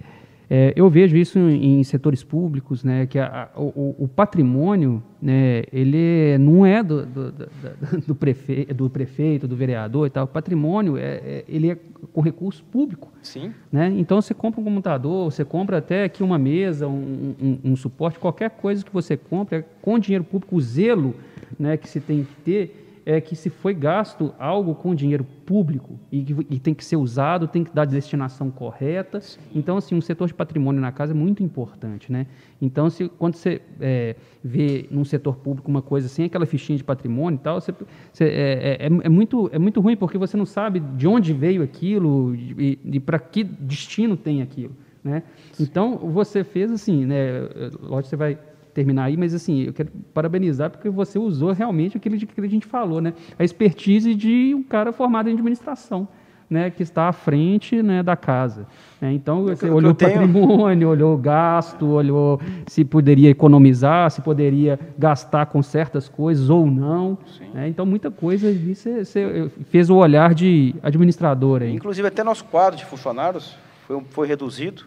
[0.53, 5.01] É, eu vejo isso em, em, setores públicos, né, que a, a, o, o, patrimônio,
[5.21, 7.47] né, ele não é do, do, do,
[8.07, 10.25] do, prefe, do prefeito, do vereador e tal.
[10.25, 11.77] O patrimônio é, é, ele é
[12.11, 13.13] com recurso público.
[13.21, 13.53] Sim.
[13.71, 13.93] Né?
[13.95, 18.19] Então você compra um computador, você compra até aqui uma mesa, um, um, um suporte,
[18.19, 21.15] qualquer coisa que você compra é com dinheiro público, o zelo
[21.57, 25.99] né, que se tem que ter é que se foi gasto algo com dinheiro público
[26.11, 29.19] e, e tem que ser usado, tem que dar destinação correta.
[29.53, 32.27] Então, assim, um setor de patrimônio na casa é muito importante, né?
[32.61, 36.77] Então, se, quando você é, vê num setor público uma coisa sem assim, aquela fichinha
[36.77, 37.73] de patrimônio e tal, você,
[38.11, 41.63] você é, é, é, muito, é muito ruim porque você não sabe de onde veio
[41.63, 45.23] aquilo e, e para que destino tem aquilo, né?
[45.59, 47.49] Então, você fez assim, né?
[47.81, 48.37] Lógico, você vai
[48.73, 52.65] terminar aí, mas assim, eu quero parabenizar porque você usou realmente aquilo que a gente
[52.65, 53.13] falou, né?
[53.37, 56.07] A expertise de um cara formado em administração.
[56.49, 58.67] Né, que está à frente né, da casa.
[58.99, 59.13] Né?
[59.13, 64.77] Então, você eu, olhou o patrimônio, olhou o gasto, olhou se poderia economizar, se poderia
[64.97, 67.17] gastar com certas coisas ou não.
[67.53, 67.69] Né?
[67.69, 71.61] Então, muita coisa você, você, fez o olhar de administrador.
[71.61, 71.73] Aí.
[71.73, 73.55] Inclusive, até nosso quadro de funcionários
[73.87, 74.83] foi, foi reduzido.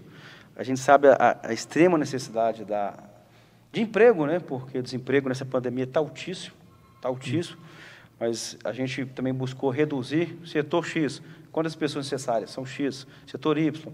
[0.55, 2.93] A gente sabe a, a extrema necessidade da,
[3.75, 4.39] de emprego, né?
[4.39, 6.55] Porque o desemprego nessa pandemia está altíssimo,
[6.97, 7.59] está altíssimo.
[8.19, 11.21] Mas a gente também buscou reduzir o setor X.
[11.51, 12.51] Quantas pessoas necessárias?
[12.51, 13.07] São X.
[13.27, 13.93] Setor Y.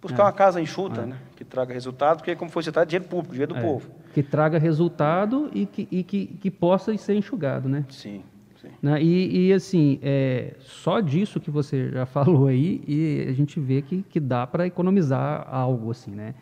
[0.00, 0.26] Buscar é.
[0.26, 1.06] uma casa enxuta, é.
[1.06, 1.16] né?
[1.34, 3.62] Que traga resultado, porque, como foi citado, é dinheiro público, dinheiro do é.
[3.62, 3.90] povo.
[4.12, 7.84] Que traga resultado e que, e que, que possa ser enxugado, né?
[7.88, 8.22] Sim.
[8.60, 8.68] sim.
[8.80, 9.02] Né?
[9.02, 13.82] E, e, assim, é, só disso que você já falou aí, e a gente vê
[13.82, 16.34] que, que dá para economizar algo, assim, né?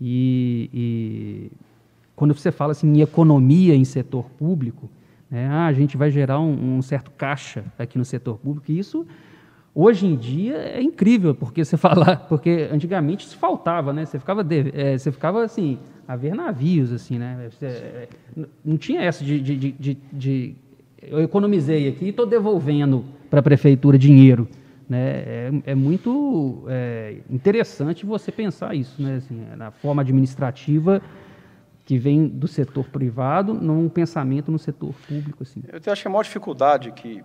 [0.00, 1.52] E, e
[2.20, 4.90] quando você fala assim, em economia em setor público,
[5.30, 8.78] né, ah, a gente vai gerar um, um, certo caixa aqui no setor público, e
[8.78, 9.06] isso
[9.74, 14.04] hoje em dia é incrível, porque você fala, porque antigamente isso faltava, né?
[14.04, 17.48] Você ficava, de, é, você ficava assim, a ver navios, assim, né?
[17.50, 18.08] Você, é,
[18.62, 20.54] não tinha essa de, de, de, de
[21.00, 24.46] eu economizei aqui e estou devolvendo para a prefeitura dinheiro.
[24.86, 24.98] Né?
[24.98, 29.16] É, é muito é, interessante você pensar isso, né?
[29.16, 31.00] assim, na forma administrativa
[31.90, 35.42] que vem do setor privado num pensamento no setor público.
[35.42, 35.60] Assim.
[35.72, 37.20] Eu acho que a maior dificuldade que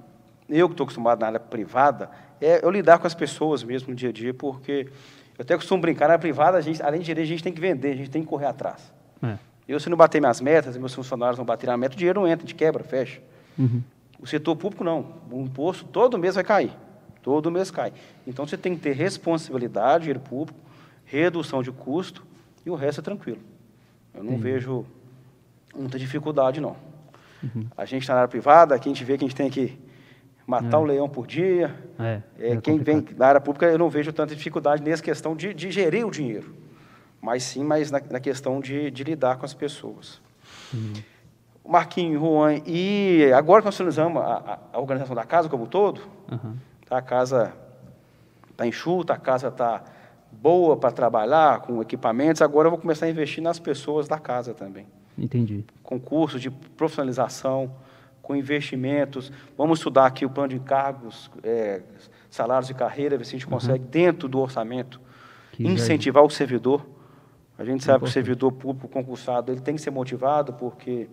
[0.49, 2.09] eu que estou acostumado na área privada
[2.41, 4.88] é eu lidar com as pessoas mesmo no dia a dia, porque
[5.38, 7.53] eu até costumo brincar, na área privada, a gente, além de gerir, a gente tem
[7.53, 8.91] que vender, a gente tem que correr atrás.
[9.22, 9.38] É.
[9.68, 12.28] Eu, se não bater minhas metas, meus funcionários não baterem a meta, o dinheiro não
[12.28, 13.22] entra, gente quebra, fecha.
[13.59, 13.84] Uhum.
[14.20, 15.13] O setor público, não.
[15.30, 16.72] O imposto todo mês vai cair.
[17.22, 17.93] Todo mês cai.
[18.26, 20.59] Então, você tem que ter responsabilidade, dinheiro público,
[21.05, 22.26] redução de custo,
[22.66, 23.53] e o resto é tranquilo.
[24.16, 24.86] Eu não vejo
[25.76, 26.76] muita dificuldade, não.
[27.43, 27.68] Uhum.
[27.78, 29.78] A gente está na área privada, aqui a gente vê que a gente tem que
[30.47, 30.80] matar é.
[30.80, 31.76] um leão por dia.
[31.99, 35.36] É, é, é quem vem da área pública, eu não vejo tanta dificuldade nessa questão
[35.36, 36.55] de, de gerir o dinheiro,
[37.22, 40.22] mas sim mais na, na questão de, de, lidar com as pessoas.
[40.74, 40.93] Uhum.
[41.68, 46.01] Marquinho, Juan, e agora que nós finalizamos a, a, organização da casa como um todo,
[46.32, 46.55] uhum.
[46.89, 47.53] a casa
[48.51, 49.84] está enxuta, a casa está
[50.41, 54.53] boa para trabalhar, com equipamentos, agora eu vou começar a investir nas pessoas da casa
[54.53, 54.86] também.
[55.17, 55.63] Entendi.
[55.81, 57.71] Com cursos de profissionalização,
[58.21, 59.31] com investimentos.
[59.57, 61.81] Vamos estudar aqui o plano de encargos, é,
[62.29, 63.53] salários de carreira, ver se a gente uhum.
[63.53, 64.99] consegue, dentro do orçamento,
[65.51, 66.86] que incentivar o servidor.
[67.57, 71.07] A gente sabe que o servidor público concursado ele tem que ser motivado, porque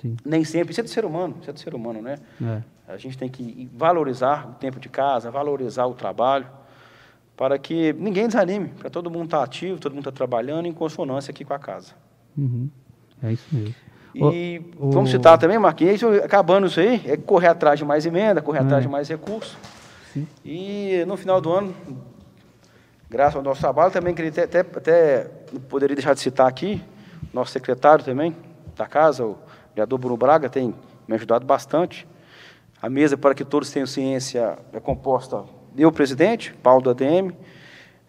[0.00, 0.16] Sim.
[0.24, 0.70] nem sempre.
[0.70, 2.18] Isso é do ser humano, isso é do ser humano, né?
[2.40, 2.62] É.
[2.92, 6.46] A gente tem que valorizar o tempo de casa, valorizar o trabalho
[7.36, 10.66] para que ninguém desanime, para todo mundo estar tá ativo, todo mundo estar tá trabalhando
[10.66, 11.92] em consonância aqui com a casa.
[12.36, 12.70] Uhum.
[13.22, 13.74] É isso mesmo.
[14.14, 18.40] E o, vamos citar também, Marquinhos, acabando isso aí, é correr atrás de mais emenda,
[18.40, 18.62] correr é.
[18.62, 19.54] atrás de mais recursos.
[20.14, 20.26] Sim.
[20.42, 21.74] E no final do ano,
[23.10, 25.24] graças ao nosso trabalho, também queria até, até, até
[25.68, 26.82] poderia deixar de citar aqui,
[27.34, 28.34] nosso secretário também
[28.74, 29.36] da casa, o
[29.74, 30.74] vereador Bruno Braga, tem
[31.06, 32.08] me ajudado bastante.
[32.80, 35.44] A mesa para que todos tenham ciência é composta
[35.82, 37.32] eu, presidente, Paulo do ADM,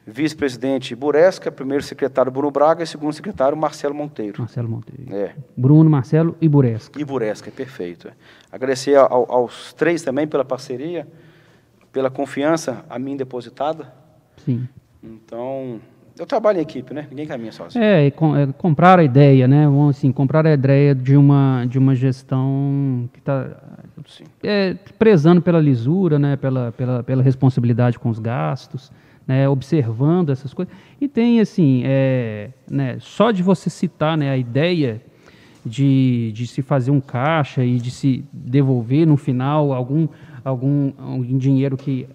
[0.05, 4.39] vice-presidente Buresca, primeiro secretário Bruno Braga e segundo secretário Marcelo Monteiro.
[4.39, 5.13] Marcelo Monteiro.
[5.13, 5.35] É.
[5.55, 6.99] Bruno, Marcelo e Buresca.
[6.99, 8.09] E Buresca, perfeito.
[8.49, 11.05] Agradecer ao, aos três também pela parceria,
[11.91, 13.93] pela confiança a mim depositada.
[14.45, 14.67] Sim.
[15.03, 15.81] Então,
[16.17, 17.05] eu trabalho em equipe, né?
[17.09, 17.83] Ninguém caminha sozinho.
[17.83, 19.65] É, com, é comprar a ideia, né?
[19.89, 23.57] Assim, comprar a ideia de uma, de uma gestão que está
[24.43, 28.91] é, prezando pela lisura, né, pela, pela, pela responsabilidade com os gastos,
[29.27, 30.73] né, observando essas coisas.
[30.99, 35.01] E tem, assim, é, né, só de você citar né, a ideia
[35.65, 40.07] de, de se fazer um caixa e de se devolver no final algum,
[40.43, 42.07] algum, algum dinheiro que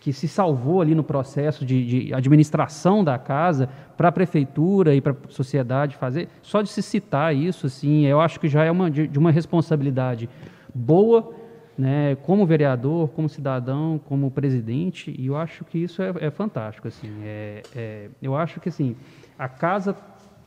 [0.00, 5.00] que se salvou ali no processo de, de administração da casa para a prefeitura e
[5.00, 6.28] para a sociedade fazer.
[6.40, 9.30] Só de se citar isso, assim, eu acho que já é uma, de, de uma
[9.30, 10.28] responsabilidade
[10.74, 11.34] boa,
[11.76, 16.88] né, como vereador, como cidadão, como presidente, e eu acho que isso é, é fantástico,
[16.88, 17.10] assim.
[17.22, 18.96] É, é, eu acho que assim
[19.38, 19.94] a casa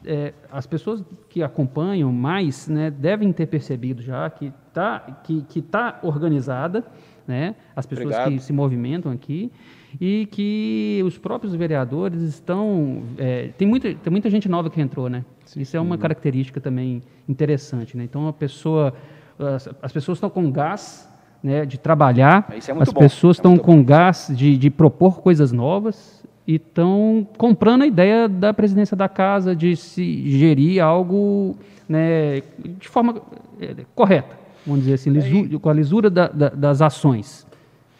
[0.05, 5.61] é, as pessoas que acompanham mais né, devem ter percebido já que está que, que
[5.61, 6.83] tá organizada,
[7.27, 8.31] né, as pessoas Obrigado.
[8.31, 9.51] que se movimentam aqui,
[9.99, 13.03] e que os próprios vereadores estão.
[13.17, 15.23] É, tem, muita, tem muita gente nova que entrou, né?
[15.45, 17.95] Sim, Isso é uma característica também interessante.
[17.95, 18.03] Né?
[18.03, 18.93] Então, a pessoa,
[19.37, 21.07] as, as pessoas estão com gás
[21.43, 22.99] né, de trabalhar, é as bom.
[23.01, 23.83] pessoas é estão com bom.
[23.83, 29.55] gás de, de propor coisas novas, e estão comprando a ideia da presidência da casa
[29.55, 31.55] de se gerir algo
[31.87, 32.41] né,
[32.79, 33.21] de forma
[33.61, 37.45] é, correta, vamos dizer assim, com a lisura da, da, das ações.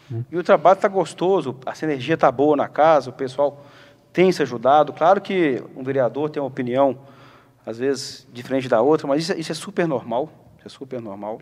[0.09, 0.23] Né?
[0.31, 3.65] E o trabalho está gostoso, a sinergia está boa na casa, o pessoal
[4.11, 4.93] tem se ajudado.
[4.93, 6.97] Claro que um vereador tem uma opinião,
[7.65, 10.29] às vezes, diferente da outra, mas isso, é, isso é super normal.
[10.57, 11.41] Isso é super normal.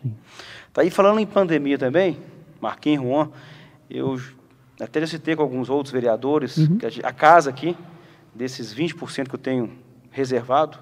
[0.67, 2.17] Está aí falando em pandemia também,
[2.59, 3.29] Marquinhos Juan,
[3.89, 4.19] eu
[4.79, 6.77] até já citei com alguns outros vereadores, uhum.
[7.03, 7.77] a, a, casa aqui,
[8.33, 9.71] desses 20% que eu tenho
[10.09, 10.79] reservado,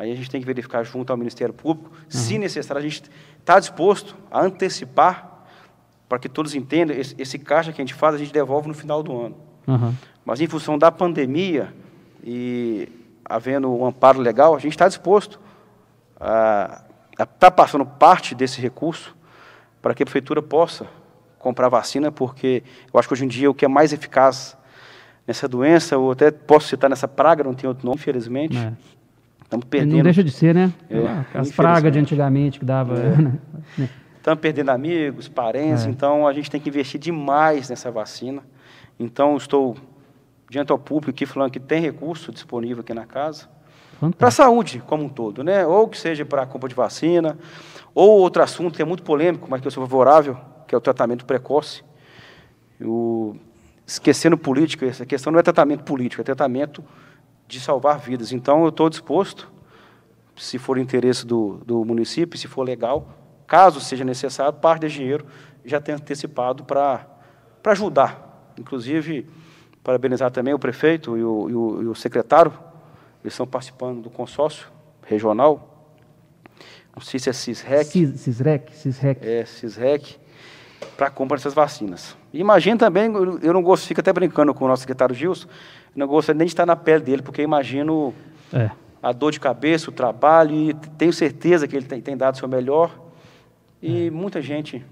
[0.00, 2.04] aí a gente tem que verificar junto ao Ministério Público, uhum.
[2.08, 3.02] se necessário, a gente
[3.38, 5.44] está disposto a antecipar,
[6.08, 8.72] para que todos entendam, esse, esse, caixa que a gente faz, a gente devolve no
[8.72, 9.36] final do ano.
[9.66, 9.94] Uhum.
[10.24, 11.70] Mas em função da pandemia
[12.24, 12.88] e
[13.26, 15.38] havendo um amparo legal, a gente está disposto
[16.18, 16.82] a
[17.12, 19.14] estar tá passando parte desse recurso
[19.82, 20.86] para que a prefeitura possa
[21.38, 24.56] comprar vacina, porque eu acho que hoje em dia o que é mais eficaz
[25.26, 28.56] nessa doença, ou até posso citar nessa praga, não tem outro nome, infelizmente.
[28.56, 28.99] É.
[29.50, 29.96] Estamos perdendo.
[29.96, 30.72] Não deixa de ser, né?
[30.88, 32.96] É, As pragas de antigamente que dava.
[32.96, 33.16] É.
[33.16, 33.38] Né?
[34.16, 35.90] Estamos perdendo amigos, parentes, é.
[35.90, 38.44] então a gente tem que investir demais nessa vacina.
[38.96, 39.76] Então, estou
[40.48, 43.48] diante ao público aqui falando que tem recurso disponível aqui na casa.
[44.16, 45.66] Para a saúde como um todo, né?
[45.66, 47.36] Ou que seja para a compra de vacina,
[47.92, 50.38] ou outro assunto que é muito polêmico, mas que eu sou favorável,
[50.68, 51.82] que é o tratamento precoce.
[52.80, 53.34] O,
[53.84, 56.84] esquecendo política, essa questão não é tratamento político, é tratamento
[57.50, 58.32] de salvar vidas.
[58.32, 59.50] Então, eu estou disposto,
[60.36, 63.08] se for interesse do, do município, se for legal,
[63.46, 65.26] caso seja necessário, parte desse dinheiro
[65.64, 67.06] já tem antecipado para
[67.66, 68.52] ajudar.
[68.56, 69.28] Inclusive,
[69.82, 72.52] parabenizar também o prefeito e o, e o, e o secretário,
[73.22, 74.68] eles estão participando do consórcio
[75.06, 75.66] regional,
[76.94, 78.16] não sei se é CISREC.
[78.16, 79.26] CISREC, CISREC.
[79.26, 80.18] É, CISREC
[80.96, 82.16] para compra dessas vacinas.
[82.32, 83.10] Imagina também,
[83.42, 85.48] eu não gosto, fico até brincando com o nosso secretário Gilson,
[85.94, 88.14] não gosto nem de estar na pele dele, porque imagino
[88.52, 88.70] é.
[89.02, 92.38] a dor de cabeça, o trabalho, e tenho certeza que ele tem, tem dado o
[92.38, 92.90] seu melhor,
[93.82, 94.10] e é.
[94.10, 94.84] muita gente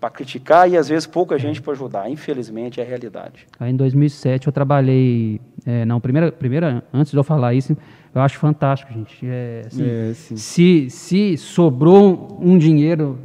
[0.00, 2.10] para criticar e às vezes pouca gente para ajudar.
[2.10, 3.46] Infelizmente é a realidade.
[3.58, 7.76] Aí, em 2007 eu trabalhei, é, não, primeira, primeira, antes de eu falar isso,
[8.14, 9.18] eu acho fantástico, gente.
[9.22, 13.18] É, assim, é, se, se sobrou um dinheiro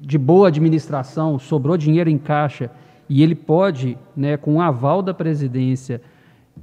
[0.00, 2.70] de boa administração, sobrou dinheiro em caixa
[3.08, 6.00] e ele pode, né, com o aval da presidência,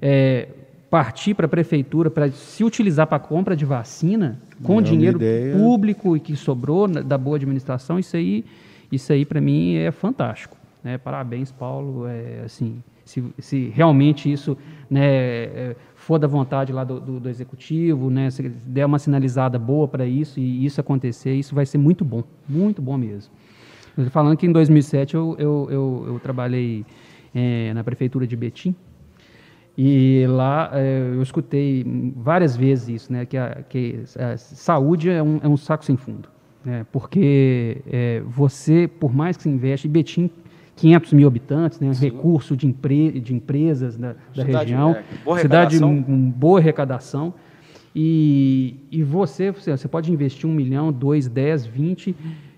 [0.02, 0.48] é,
[0.90, 5.20] partir para a prefeitura para se utilizar para a compra de vacina com dinheiro
[5.54, 8.46] público e que sobrou da boa administração, isso aí,
[8.92, 10.56] isso aí para mim é fantástico.
[10.84, 10.98] Né?
[10.98, 12.06] Parabéns, Paulo.
[12.08, 14.58] É, assim, se, se realmente isso
[14.90, 19.58] né, é, for da vontade lá do, do, do, executivo, né, se der uma sinalizada
[19.58, 23.32] boa para isso e isso acontecer, isso vai ser muito bom, muito bom mesmo.
[24.10, 26.86] Falando que em 2007 eu, eu, eu, eu trabalhei
[27.34, 28.76] é, na prefeitura de Betim.
[29.78, 31.84] E lá é, eu escutei
[32.16, 35.98] várias vezes isso, né, que a, que a saúde é um, é um saco sem
[35.98, 36.30] fundo,
[36.64, 40.30] né, porque é, você, por mais que se investe, Betim
[40.76, 45.80] 500 mil habitantes, né, recurso de, empre de empresas da, da região, é, boa cidade
[45.80, 47.34] com boa arrecadação.
[47.96, 52.16] E, e você, você pode investir um milhão, dois, dez, vinte,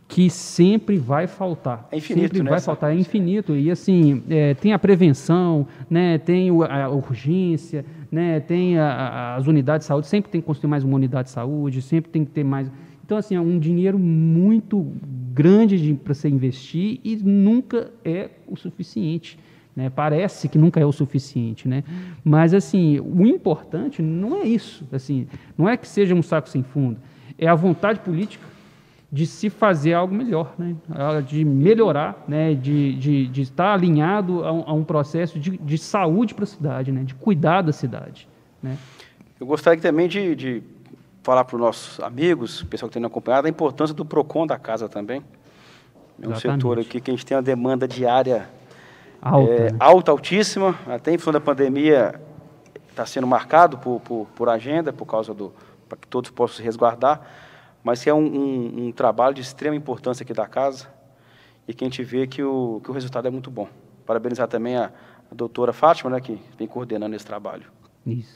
[0.08, 1.88] que sempre vai faltar.
[1.92, 2.50] É infinito, sempre né?
[2.50, 3.56] vai faltar, é infinito.
[3.56, 9.48] E assim, é, tem a prevenção, né, tem a urgência, né, tem a, a, as
[9.48, 12.32] unidades de saúde, sempre tem que construir mais uma unidade de saúde, sempre tem que
[12.32, 12.70] ter mais
[13.06, 14.92] então, assim, é um dinheiro muito
[15.32, 19.38] grande para você investir e nunca é o suficiente.
[19.76, 19.92] Né?
[19.92, 21.84] Parece que nunca é o suficiente, né?
[22.24, 25.28] Mas assim, o importante não é isso, assim,
[25.58, 26.98] não é que seja um saco sem fundo,
[27.38, 28.44] é a vontade política
[29.16, 30.76] de se fazer algo melhor, né?
[31.26, 32.54] de melhorar, né?
[32.54, 36.48] de, de, de estar alinhado a um, a um processo de, de saúde para a
[36.48, 37.02] cidade, né?
[37.02, 38.28] de cuidar da cidade.
[38.62, 38.78] Né?
[39.40, 40.64] Eu gostaria também de, de
[41.24, 44.90] falar para os nossos amigos, pessoal que tem acompanhado, a importância do PROCON da casa
[44.90, 45.24] também.
[46.22, 46.62] É um Exatamente.
[46.62, 48.50] setor aqui que a gente tem uma demanda diária
[49.22, 49.54] Alta.
[49.54, 49.78] É, né?
[49.80, 50.78] alta, altíssima.
[50.86, 52.20] Até em função da pandemia,
[52.90, 55.54] está sendo marcado por, por, por agenda, por causa do.
[55.88, 57.22] para que todos possam se resguardar.
[57.86, 60.88] Mas que é um, um, um trabalho de extrema importância aqui da casa
[61.68, 63.70] e que a gente vê que o, que o resultado é muito bom.
[64.08, 64.92] Parabenizar também a,
[65.32, 67.66] a doutora Fátima, né, que vem coordenando esse trabalho.
[68.04, 68.36] Isso.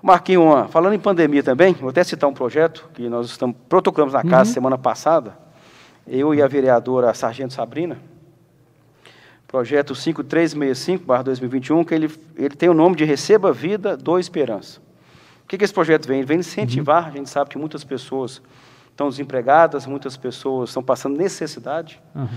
[0.00, 4.22] Marquinho, falando em pandemia também, vou até citar um projeto que nós estamos protocolamos na
[4.22, 5.36] casa semana passada,
[6.06, 7.98] eu e a vereadora Sargento Sabrina,
[9.48, 14.80] projeto 5365-2021, que ele, ele tem o nome de Receba Vida, Dou Esperança.
[15.44, 16.18] O que, que esse projeto vem?
[16.18, 18.42] Ele vem incentivar, a gente sabe que muitas pessoas
[18.90, 22.00] estão desempregadas, muitas pessoas estão passando necessidade.
[22.14, 22.28] Aham.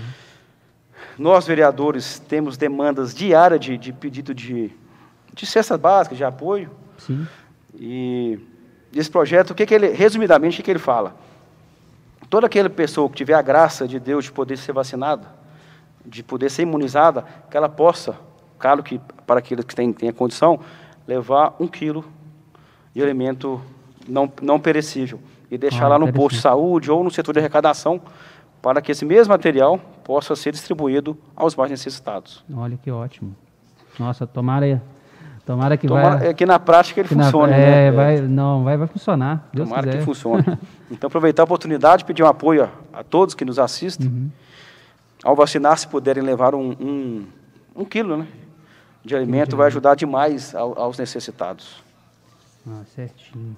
[1.18, 4.72] Nós, vereadores, temos demandas diárias de, de pedido de,
[5.32, 6.70] de cesta básica, de apoio.
[6.98, 7.26] Sim.
[7.74, 8.38] E
[8.94, 11.14] esse projeto, o que, que ele, resumidamente, o que, que ele fala?
[12.28, 15.26] Toda aquela pessoa que tiver a graça de Deus de poder ser vacinada,
[16.04, 18.16] de poder ser imunizada, que ela possa,
[18.58, 20.60] claro que para aqueles que têm, têm a condição,
[21.06, 22.04] levar um quilo
[22.98, 23.60] de alimento
[24.08, 25.20] não, não perecível
[25.50, 28.00] e deixar Ah, lá no posto de saúde ou no setor de arrecadação
[28.60, 32.44] para que esse mesmo material possa ser distribuído aos mais necessitados.
[32.52, 33.36] Olha que ótimo.
[34.00, 34.82] Nossa, tomara,
[35.46, 36.28] tomara que Tomara, vai.
[36.28, 37.90] é que na prática ele que na- funcione, é, né?
[37.92, 39.48] vai, não, vai, vai funcionar.
[39.52, 39.98] Deus Tomara quiser.
[39.98, 40.44] que funcione.
[40.90, 44.08] Então, aproveitar a oportunidade, pedir um apoio a, a todos que nos assistem.
[44.08, 44.30] Uhum.
[45.22, 47.26] Ao vacinar, se puderem levar um, um,
[47.76, 48.26] um quilo né,
[49.04, 51.84] de alimento, vai ajudar demais ao- aos necessitados.
[52.70, 53.56] Ah, certinho.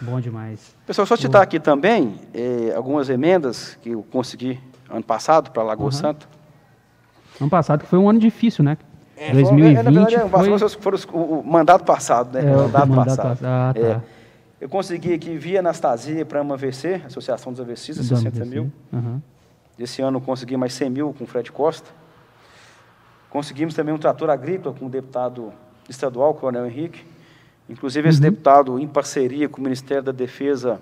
[0.00, 0.74] Bom demais.
[0.86, 5.86] Pessoal, só citar aqui também eh, algumas emendas que eu consegui ano passado para Lagoa
[5.86, 5.92] Uhum.
[5.92, 6.26] Santa.
[7.40, 8.76] Ano passado que foi um ano difícil, né?
[9.16, 10.30] É, 2020 foi- é, na verdade, é, foi...
[10.80, 12.50] foram os- o, o mandato passado, né?
[12.50, 13.28] É, o mandato mandato passado.
[13.38, 13.46] passado.
[13.46, 13.80] Ah, tá.
[13.80, 14.00] É.
[14.60, 18.44] Eu consegui aqui via Anastasia para a AMAVC, Associação dos Do 60 AMVC.
[18.44, 18.70] mil.
[18.92, 19.22] Aham.
[19.78, 21.88] Esse ano consegui mais 100 mil com o Fred Costa.
[23.30, 25.52] Conseguimos também um trator agrícola com o deputado
[25.88, 27.02] estadual, Coronel Henrique.
[27.70, 30.80] Inclusive, esse deputado, em parceria com o Ministério da Defesa,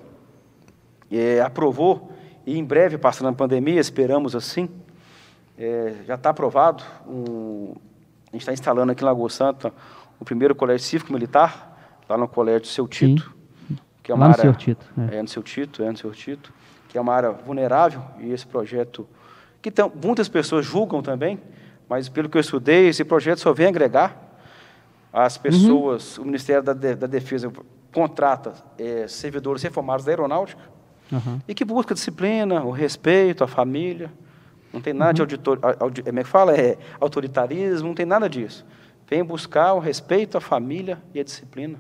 [1.12, 2.11] eh, aprovou,
[2.47, 4.70] e em breve, passando a pandemia, esperamos assim,
[5.59, 6.82] eh, já está aprovado.
[7.07, 7.74] um-
[8.28, 9.72] a gente está instalando aqui em Lagoa Santa
[10.20, 11.76] o primeiro colégio cívico-militar,
[12.09, 13.34] lá no colégio Seu Tito,
[14.03, 14.43] que é uma Lá no área...
[14.45, 15.16] Seu Tito, é.
[15.16, 16.53] É, no Seu Tito, é no Seu Tito,
[16.89, 19.07] que é uma área vulnerável, e esse projeto,
[19.61, 21.39] que tão, muitas pessoas julgam também,
[21.89, 24.28] mas pelo que eu estudei, esse projeto só vem agregar
[25.24, 27.50] as pessoas, o Ministério da, da Defesa
[27.92, 30.62] contrata eh, servidores reformados da aeronáutica
[31.12, 31.40] Aham.
[31.48, 34.10] e que busca disciplina, o respeito, a família.
[34.72, 36.54] Não tem nada de auditor, a- audi- como é que fala?
[36.54, 38.64] É, autoritarismo, não tem nada disso.
[39.08, 41.78] Vem buscar o respeito, a família e a disciplina.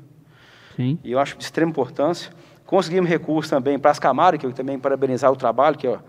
[0.74, 0.98] Sim.
[1.04, 2.32] E eu acho de extrema importância.
[2.64, 6.00] Conseguimos recursos também para as Camaras, que eu também parabenizar o trabalho, que é a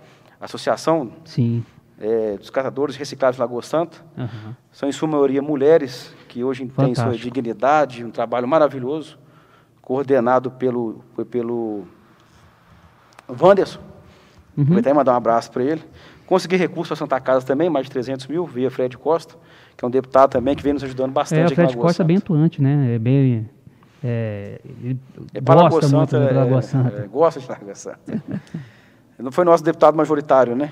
[0.45, 1.63] Associação Sim.
[1.99, 3.97] eh, dos Catadores Reciclados de Lagoa Santa.
[4.17, 4.55] Aham.
[4.71, 7.23] São, em sua maioria, mulheres que hoje têm sua Fantástico.
[7.23, 9.17] dignidade, um trabalho maravilhoso,
[9.81, 11.83] coordenado pelo, foi pelo
[13.27, 13.79] Wanderson.
[14.55, 14.63] Uhum.
[14.63, 15.81] Aproveitar e mandar um abraço para ele.
[16.25, 19.35] Consegui recursos para Santa Casa também, mais de 300 mil, via Fred Costa,
[19.75, 22.05] que é um deputado também que vem nos ajudando bastante É, o Fred Costa é
[22.05, 22.95] bem atuante, né?
[22.95, 23.49] É bem.
[24.03, 24.97] É, ele
[25.33, 26.97] É gosta muito Santa, da é, Lagoa Santa.
[27.03, 28.23] é, gosta de Lagoa Santa.
[29.17, 30.71] Não foi nosso deputado majoritário, né?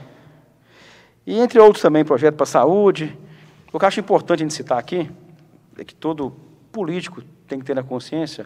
[1.26, 3.18] E entre outros também, projeto para a saúde.
[3.74, 5.10] O que eu acho importante a gente citar aqui, é
[5.86, 6.34] que todo
[6.72, 8.46] político tem que ter na consciência,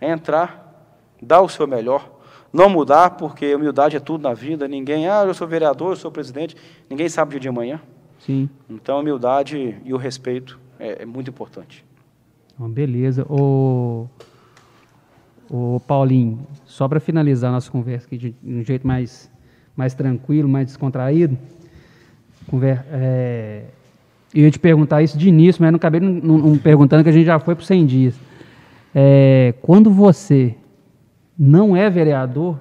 [0.00, 2.10] é entrar, dar o seu melhor,
[2.52, 6.10] não mudar, porque humildade é tudo na vida, ninguém, ah, eu sou vereador, eu sou
[6.10, 6.56] presidente,
[6.88, 7.80] ninguém sabe o dia de amanhã.
[8.20, 8.48] Sim.
[8.68, 11.84] Então a humildade e o respeito é, é muito importante.
[12.54, 13.26] Então, beleza.
[13.28, 14.08] O,
[15.50, 19.30] o Paulinho, só para finalizar a nossa conversa aqui de, de um jeito mais,
[19.76, 21.36] mais tranquilo, mais descontraído,
[22.48, 23.64] conver, é,
[24.36, 27.12] eu ia te perguntar isso de início, mas não acabei não, não- perguntando que a
[27.12, 28.14] gente já foi para 100 dias.
[28.94, 30.54] É, quando você
[31.38, 32.58] não é vereador,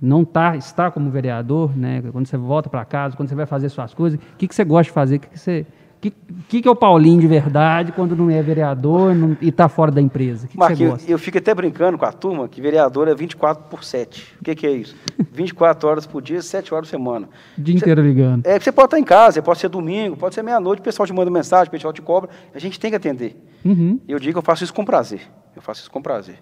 [0.00, 2.02] não tá, está como vereador, né?
[2.12, 4.64] quando você volta para casa, quando você vai fazer suas coisas, o que, que você
[4.64, 5.16] gosta de fazer?
[5.16, 5.66] O que, que você...
[6.00, 6.12] que,
[6.48, 9.90] que, que é o Paulinho de verdade quando não é vereador não- e está fora
[9.90, 10.46] da empresa?
[10.46, 11.10] Que, que Marquinhos, gosta?
[11.10, 14.36] eu fico até brincando com a turma que vereador é 24 por 7.
[14.40, 14.94] O que, que é isso?
[15.32, 17.28] 24 horas por dia, 7 horas por semana.
[17.56, 18.46] O dia inteiro ligando.
[18.46, 21.12] É, você pode estar em casa, pode ser domingo, pode ser meia-noite, o pessoal te
[21.12, 22.30] manda mensagem, o pessoal te cobra.
[22.54, 23.36] A gente tem que atender.
[23.64, 23.98] Uhum.
[24.06, 25.20] Eu digo que eu faço isso com prazer.
[25.56, 26.36] Eu faço isso com prazer.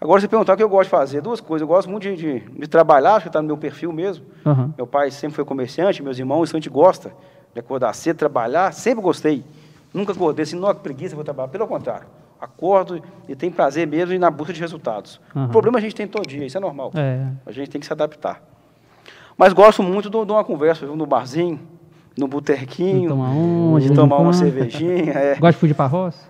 [0.00, 1.62] Agora, você perguntar o que eu gosto de fazer, duas coisas.
[1.62, 4.26] Eu gosto muito de, de, de trabalhar, acho que está no meu perfil mesmo.
[4.44, 4.74] Aham.
[4.76, 7.12] Meu pai sempre foi comerciante, meus irmãos, isso a gente gosta
[7.56, 9.42] de acordar cedo, trabalhar, sempre gostei.
[9.92, 11.48] Nunca acordei assim, não, que preguiça, vou trabalhar.
[11.48, 12.06] Pelo contrário,
[12.38, 15.18] acordo e tenho prazer mesmo ir na busca de resultados.
[15.34, 15.46] Aham.
[15.46, 16.92] O problema a gente tem todo dia, isso é normal.
[16.94, 17.26] É.
[17.46, 18.42] A gente tem que se adaptar.
[19.38, 21.58] Mas gosto muito de uma conversa, viu, no barzinho,
[22.16, 23.08] no botequinho.
[23.10, 25.12] Tomar uma, de tomar uma cervejinha.
[25.12, 25.36] É.
[25.40, 26.28] Gosta de fugir pra roça?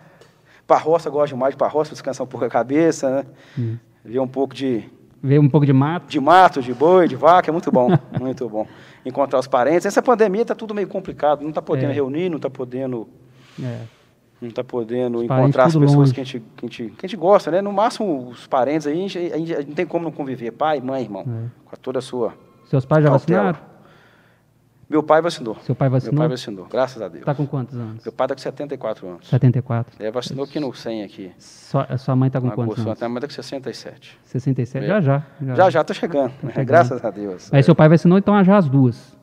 [0.64, 3.24] Pra roça, gosto demais de pra roça, pra descansar um pouco a cabeça, né?
[3.56, 3.76] Hum.
[4.04, 4.84] Ver um pouco de,
[5.22, 6.06] Ver um pouco de mato?
[6.08, 7.88] de mato, de boi, de vaca, é muito bom,
[8.20, 8.66] muito bom.
[9.04, 9.86] Encontrar os parentes.
[9.86, 11.94] Essa pandemia tá tudo meio complicado, não tá podendo É.
[11.94, 13.08] reunir, não tá podendo,
[13.62, 13.80] É.
[14.40, 16.14] não tá podendo Os encontrar as pessoas longe.
[16.14, 17.60] que a, gente, que, a gente, que a gente gosta, né?
[17.62, 20.12] No máximo, os parentes aí, a gente, a gente- a gente não tem como não
[20.12, 21.48] conviver, pai, mãe, irmão, É.
[21.64, 22.34] com toda a sua...
[22.66, 23.42] Seus pais já Cautela.
[23.52, 23.75] vacinaram?
[24.88, 25.56] Meu pai vacinou.
[25.62, 26.18] Seu pai Meu vacinou?
[26.18, 27.24] pai vacinou, graças a Deus.
[27.24, 28.04] Tá com quantos anos?
[28.04, 29.28] Meu pai tá com 74 anos.
[29.28, 29.96] 74.
[29.98, 31.32] Ele vacinou aqui no 100 aqui.
[31.38, 32.98] Sua, sua mãe tá com quantos anos?
[33.00, 34.18] minha mãe tá com 67.
[34.24, 34.84] 67?
[34.84, 34.88] É.
[34.88, 35.22] Já, já.
[35.56, 36.32] Já, já, tô chegando.
[36.40, 36.50] né?
[36.50, 36.66] chegando.
[36.66, 37.52] Graças a Deus.
[37.52, 39.15] Aí seu pai vacinou, então já as duas?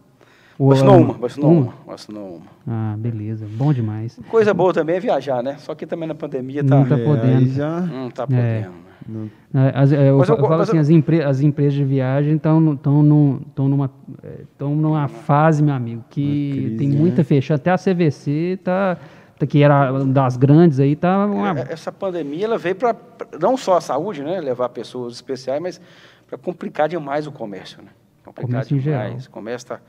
[0.60, 1.74] Ou Vacinou é uma, vacinou uma.
[1.86, 2.45] Vacinou uma.
[2.68, 3.45] Ah, beleza.
[3.49, 4.20] Bom demais.
[4.30, 5.56] Coisa boa também é viajar, né?
[5.58, 6.76] Só que também na pandemia tá.
[6.76, 7.45] Não tá É, podendo.
[7.49, 8.43] já Não tá podendo.
[8.43, 8.72] né?
[9.08, 9.30] não-
[9.62, 11.84] É, as- é, eu, Mas eu go- falo assim, eu- as, empre- as empresas de
[11.84, 13.89] viagem estão estão numa,
[14.24, 16.22] é, tão numa fase, meu amigo, que
[16.54, 16.97] Uma crise, tem né?
[16.97, 17.60] muita fechada.
[17.60, 18.97] Até a CVC tá,
[19.39, 22.95] tá- que era uma das grandes aí, tá uma, É, Essa pandemia ela veio para
[23.41, 24.39] não só a saúde, né?
[24.39, 25.82] Levar pessoas especiais, mas
[26.28, 27.89] para complicar demais o comércio, né?
[28.24, 29.06] Complicar Comércio em geral.
[29.08, 29.26] demais.
[29.26, 29.80] O comércio está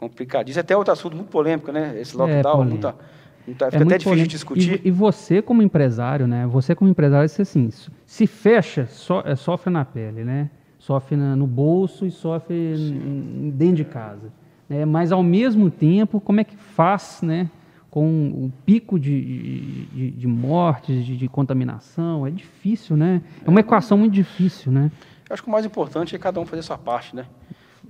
[0.00, 0.60] complicadíssimo.
[0.62, 2.00] Até outro assunto muito polêmico, né?
[2.00, 2.70] Esse É, lockdown, polêmico.
[2.70, 2.94] muita,
[3.46, 4.28] muita, É fica até muito difícil polêmico.
[4.28, 4.80] de discutir.
[4.84, 6.46] E, e você como empresário, né?
[6.46, 7.68] Você como empresário, você assim,
[8.06, 10.48] se fecha, so- é, sofre na pele, né?
[10.78, 12.74] Sofre na- no bolso e sofre
[13.54, 14.32] dentro de casa.
[14.68, 14.84] Né?
[14.86, 17.50] Mas ao mesmo tempo, como é que faz, né?
[17.90, 23.20] Com o pico de, de, de mortes, de, de contaminação, é difícil, né?
[23.44, 24.90] É uma equação muito difícil, né?
[25.28, 27.26] Eu acho que o mais importante é cada um fazer a sua parte, né?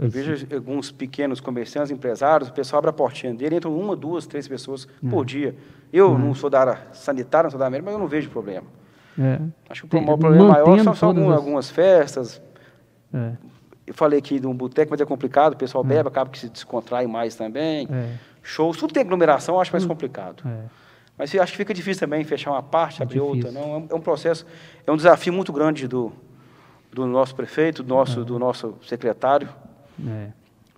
[0.00, 4.26] Eu vejo alguns pequenos comerciantes, empresários, o pessoal abre a portinha dele, entram uma, duas,
[4.26, 5.10] três pessoas Uhum.
[5.10, 5.54] por dia.
[5.92, 8.66] Eu não sou da área sanitária, não sou da América, mas eu não vejo problema.
[9.18, 9.38] É.
[9.68, 12.42] Acho que o maior problema maior são, são algumas, as- algumas festas.
[13.12, 13.32] É,
[13.86, 16.48] Eu falei aqui de um boteco, mas é complicado, o pessoal bebe, acaba que se
[16.48, 17.88] descontrai mais também.
[17.90, 20.42] é, Shows, tudo tem aglomeração, eu acho mais complicado.
[20.46, 20.62] é.
[21.18, 23.50] Mas acho que fica difícil também fechar uma parte, É abrir outra.
[23.52, 24.46] Não, é um- é processo,
[24.86, 26.10] é um desafio muito grande do,
[26.90, 27.96] do nosso prefeito, do É.
[27.98, 29.48] nosso, do nosso secretário.
[30.08, 30.28] É.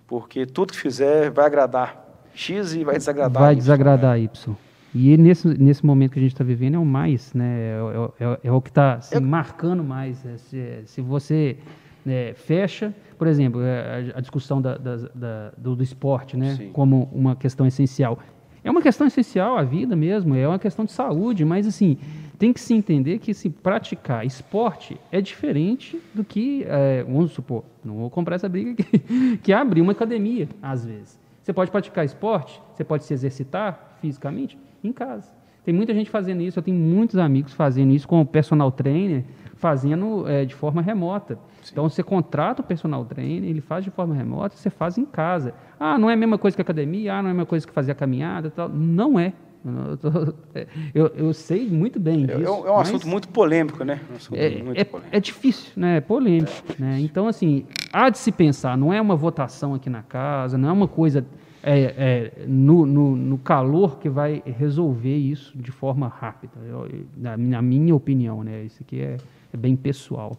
[0.07, 2.03] Porque tudo que fizer vai agradar
[2.33, 4.55] X e vai desagradar vai Y, desagradar Y.
[4.95, 7.71] E nesse, nesse momento que a gente está vivendo é o mais, né?
[8.19, 10.23] É, é- é o que está se Eu- marcando mais.
[10.23, 10.37] né?
[10.37, 11.57] Se, se você
[12.05, 16.55] né, fecha, por exemplo, é, a, a discussão da- da- da- do, do esporte, né?
[16.55, 16.69] Sim.
[16.73, 18.19] Como uma questão essencial.
[18.63, 21.97] É uma questão essencial a vida mesmo, é uma questão de saúde, mas assim,
[22.37, 27.63] tem que se entender que se praticar esporte é diferente do que, é, vamos supor,
[27.83, 31.19] não vou comprar essa briga aqui, que é abrir uma academia, às vezes.
[31.41, 35.31] Você pode praticar esporte, você pode se exercitar fisicamente em casa.
[35.63, 39.23] Tem muita gente fazendo isso, eu tenho muitos amigos fazendo isso com o personal trainer,
[39.55, 41.39] fazendo é, de forma remota.
[41.71, 45.53] Então você contrata o personal trainer, ele faz de forma remota, você faz em casa.
[45.79, 47.71] Ah, não é a mesma coisa que academia, ah, não é a mesma coisa que
[47.71, 48.67] fazer a caminhada e tal.
[48.67, 49.31] Não é.
[49.65, 50.33] Eu, tô-
[50.93, 52.43] eu, eu sei muito bem É, disso.
[52.47, 54.01] é um, é um assunto muito polêmico, né?
[54.31, 54.45] Um é,
[54.81, 55.01] é- polêmico.
[55.11, 55.97] é difícil, né?
[55.97, 56.51] É polêmico.
[56.77, 56.99] né?
[56.99, 60.71] Então, assim, há de se pensar, não é uma votação aqui na casa, não é
[60.71, 61.25] uma coisa
[61.65, 61.79] é,
[62.37, 66.53] é, no, no, no calor que vai resolver isso de forma rápida.
[66.67, 68.63] Eu- na, na minha opinião, né?
[68.65, 69.15] Isso aqui é,
[69.53, 70.37] é bem pessoal.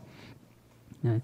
[1.02, 1.22] né?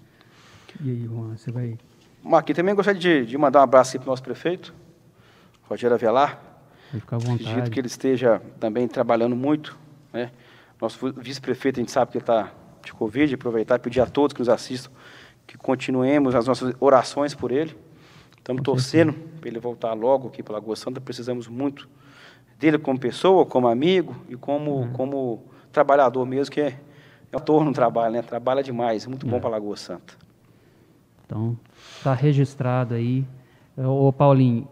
[0.83, 1.77] E aí, Juan, você vai.
[2.23, 4.73] Marquinhos, também gostaria de, de mandar um abraço para o nosso prefeito,
[5.69, 6.39] Rogério Avelar.
[7.49, 9.77] Acredito que ele esteja também trabalhando muito.
[10.11, 10.31] Né?
[10.81, 12.51] Nosso vice-prefeito, a gente sabe que ele está
[12.83, 14.91] de Covid, aproveitar e pedir a todos que nos assistam
[15.47, 17.75] que continuemos as nossas orações por ele.
[18.37, 21.01] Estamos torcendo para ele voltar logo aqui para Lagoa Santa.
[21.01, 21.87] Precisamos muito
[22.57, 24.93] dele como pessoa, como amigo e como, Uhum.
[24.93, 26.67] como trabalhador mesmo, que é,
[27.31, 28.21] é um ator no trabalho, né?
[28.21, 29.39] Trabalha demais, muito bom É.
[29.39, 30.13] para Lagoa Santa.
[31.25, 31.57] Então,
[31.97, 33.25] está registrado aí.
[33.77, 34.67] Ô, Paulinho,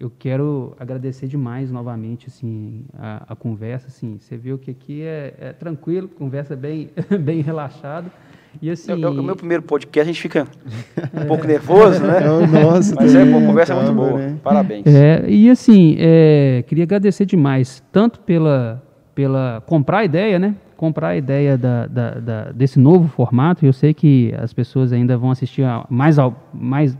[0.00, 3.88] eu quero agradecer demais novamente assim, a, a conversa.
[3.88, 6.88] Assim, você viu que aqui é, é tranquilo, conversa bem,
[7.20, 8.10] bem relaxado.
[8.60, 10.44] E assim, É, é o meu primeiro podcast, a gente fica
[11.14, 12.24] um pouco nervoso, né?
[12.24, 14.16] É o nosso Mas é, a conversa é muito boa.
[14.18, 14.36] né?
[14.42, 14.86] Parabéns.
[14.86, 18.82] É, e assim, é, queria agradecer demais, tanto pela,
[19.14, 20.56] pela comprar a ideia, né?
[20.76, 23.64] Comprar a ideia da, da- da- desse novo formato.
[23.66, 26.96] Eu sei que as pessoas ainda vão assistir a mais, al- mais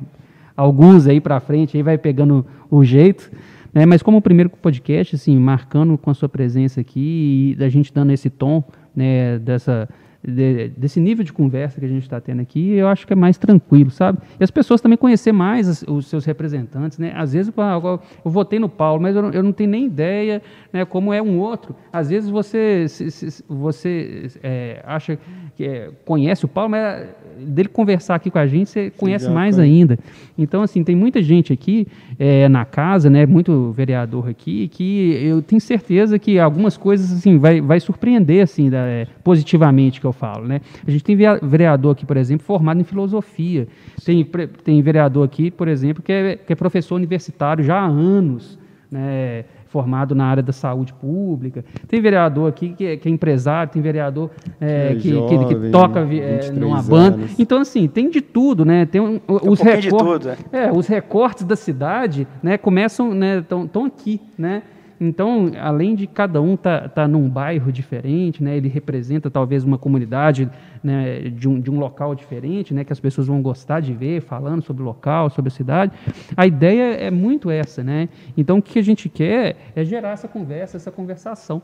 [0.61, 3.31] alguns aí para frente, aí vai pegando o jeito.
[3.73, 3.87] Né?
[3.87, 7.93] Mas como o primeiro podcast, assim, marcando com a sua presença aqui e da gente
[7.93, 8.63] dando esse tom,
[8.95, 9.39] né?
[9.39, 9.89] Dessa
[10.23, 13.17] de, desse nível de conversa que a gente está tendo aqui, eu acho que é
[13.17, 14.19] mais tranquilo, sabe?
[14.39, 17.13] E as pessoas também conhecer mais as, os seus representantes, né?
[17.17, 20.43] Às vezes eu, eu votei no Paulo, mas eu não, eu não, tenho nem ideia
[20.73, 21.75] né, como é um outro.
[21.93, 25.19] Às vezes você, se, se, você é, acha
[25.57, 27.09] que é, conhece o Paulo, mas
[27.41, 29.99] dele conversar aqui com a gente, você conhece mais ainda.
[30.37, 31.87] Então, assim, tem muita gente aqui
[32.19, 33.27] é, na casa, né?
[33.27, 38.71] Muito vereador aqui, que eu tenho certeza que algumas coisas assim vai, vai surpreender assim
[38.71, 40.61] da, é, positivamente que eu falo, né?
[40.87, 43.67] A gente tem vereador aqui, por exemplo, formado em filosofia.
[44.05, 44.27] Tem,
[44.65, 48.59] tem vereador aqui, por exemplo, que é, que é professor universitário já há anos,
[48.91, 49.45] né?
[49.71, 51.65] Formado na área da saúde pública.
[51.87, 55.55] Tem vereador aqui que é, que é empresário, tem vereador é, é que, jovem, que,
[55.55, 57.17] que, toca é, numa banda.
[57.17, 57.39] Anos.
[57.39, 58.85] Então, assim, tem de tudo, né?
[58.85, 60.65] Tem, um, os, recortes, é.
[60.65, 60.73] é.
[60.73, 64.63] os recortes da cidade né, começam, estão né, aqui, né?
[65.01, 69.65] Então, além de cada um estar tá, tá num bairro diferente, né, ele representa talvez
[69.65, 70.51] uma comunidade
[70.85, 74.21] né, de, um, de um local diferente, né, que as pessoas vão gostar de ver,
[74.21, 75.93] falando sobre o local, sobre a cidade.
[76.37, 77.83] A ideia é muito essa.
[77.83, 78.11] Né?
[78.37, 81.63] Então, o que a gente quer é gerar essa conversa, essa conversação.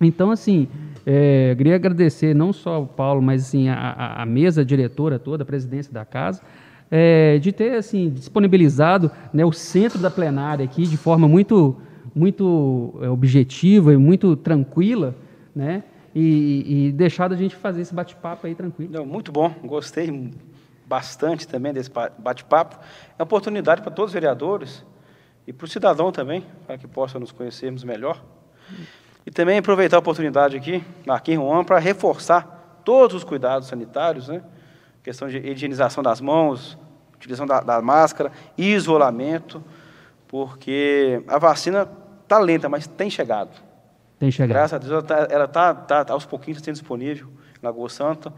[0.00, 0.68] Então, assim,
[1.04, 5.46] é, queria agradecer não só ao Paulo, mas assim, a, a mesa diretora toda, a
[5.46, 6.40] presidência da casa,
[6.88, 11.76] é, de ter assim, disponibilizado né, o centro da plenária aqui de forma muito
[12.14, 15.14] muito é, objetiva e muito tranquila,
[15.54, 15.82] né?
[16.14, 18.92] E, e deixado a gente fazer esse bate-papo aí tranquilo.
[18.92, 20.30] Não, muito bom, gostei
[20.86, 22.78] bastante também desse bate-papo.
[23.18, 24.84] É oportunidade para todos os vereadores
[25.46, 28.22] e para o cidadão também, para que possa nos conhecermos melhor.
[29.24, 34.28] E também aproveitar a oportunidade aqui, aqui em Juan, para reforçar todos os cuidados sanitários,
[34.28, 34.42] né?
[35.02, 36.78] questão de higienização das mãos,
[37.16, 39.62] utilização da, da máscara, isolamento,
[40.28, 41.88] porque a vacina
[42.32, 43.50] Está lenta, mas tem chegado.
[44.18, 44.56] Tem chegado.
[44.56, 48.32] Graças a Deus, ela está tá, tá, aos pouquinhos sendo disponível em Lagoa Santa.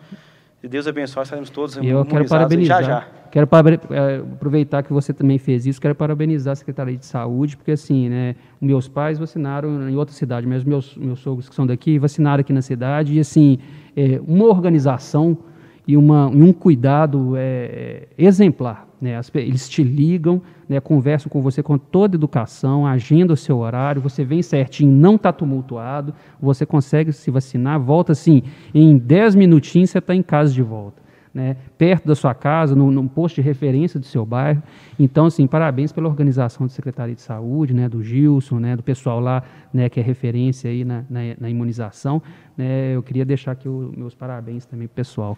[0.60, 3.06] E Deus abençoe, estaremos todos e eu quero parabenizar, já já.
[3.30, 3.48] Quero
[3.90, 8.08] é, aproveitar que você também fez isso, quero parabenizar a Secretaria de Saúde, porque assim,
[8.08, 12.40] né, meus pais vacinaram em outra cidade, mas meus, meus sogros que são daqui vacinaram
[12.40, 13.60] aqui na cidade, e assim,
[13.96, 15.38] é, uma organização
[15.86, 18.88] e, uma, e um cuidado é, exemplar.
[19.04, 19.20] Né?
[19.34, 24.24] eles te ligam, né, conversam com você com toda educação, agenda o seu horário, você
[24.24, 28.42] vem certinho, não está tumultuado, você consegue se vacinar, volta assim,
[28.72, 31.04] em 10 minutinhos você está em casa de volta.
[31.34, 34.62] Né, perto da sua casa, num, num, posto de referência do seu bairro.
[34.96, 39.18] Então, assim, parabéns pela organização da Secretaria de Saúde, né, do Gilson, né, do pessoal
[39.18, 39.42] lá,
[39.72, 42.22] né, que é referência aí na, na, na imunização.
[42.56, 45.36] Né, eu queria deixar aqui os meus parabéns também para o pessoal.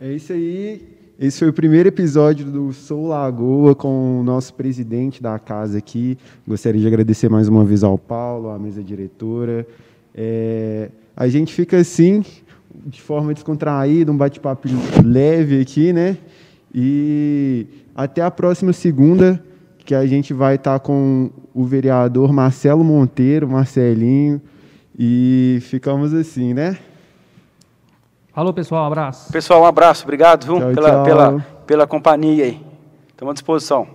[0.00, 1.03] É isso aí.
[1.16, 6.18] Esse foi o primeiro episódio do Sou Lagoa com o nosso presidente da casa aqui.
[6.46, 9.64] Gostaria de agradecer mais uma vez ao Paulo, à mesa diretora.
[10.12, 12.24] É, a gente fica assim,
[12.84, 14.66] de forma descontraída, um bate-papo
[15.04, 16.18] leve aqui, né?
[16.74, 19.40] E até a próxima segunda,
[19.84, 24.42] que a gente vai estar com o vereador Marcelo Monteiro, Marcelinho,
[24.98, 26.76] e ficamos assim, né?
[28.34, 29.32] Falou, pessoal, um abraço.
[29.32, 30.58] Pessoal, um abraço, obrigado viu?
[30.58, 31.04] Tchau, pela, tchau.
[31.04, 32.66] Pela, pela companhia aí.
[33.08, 33.86] Estamos à disposição.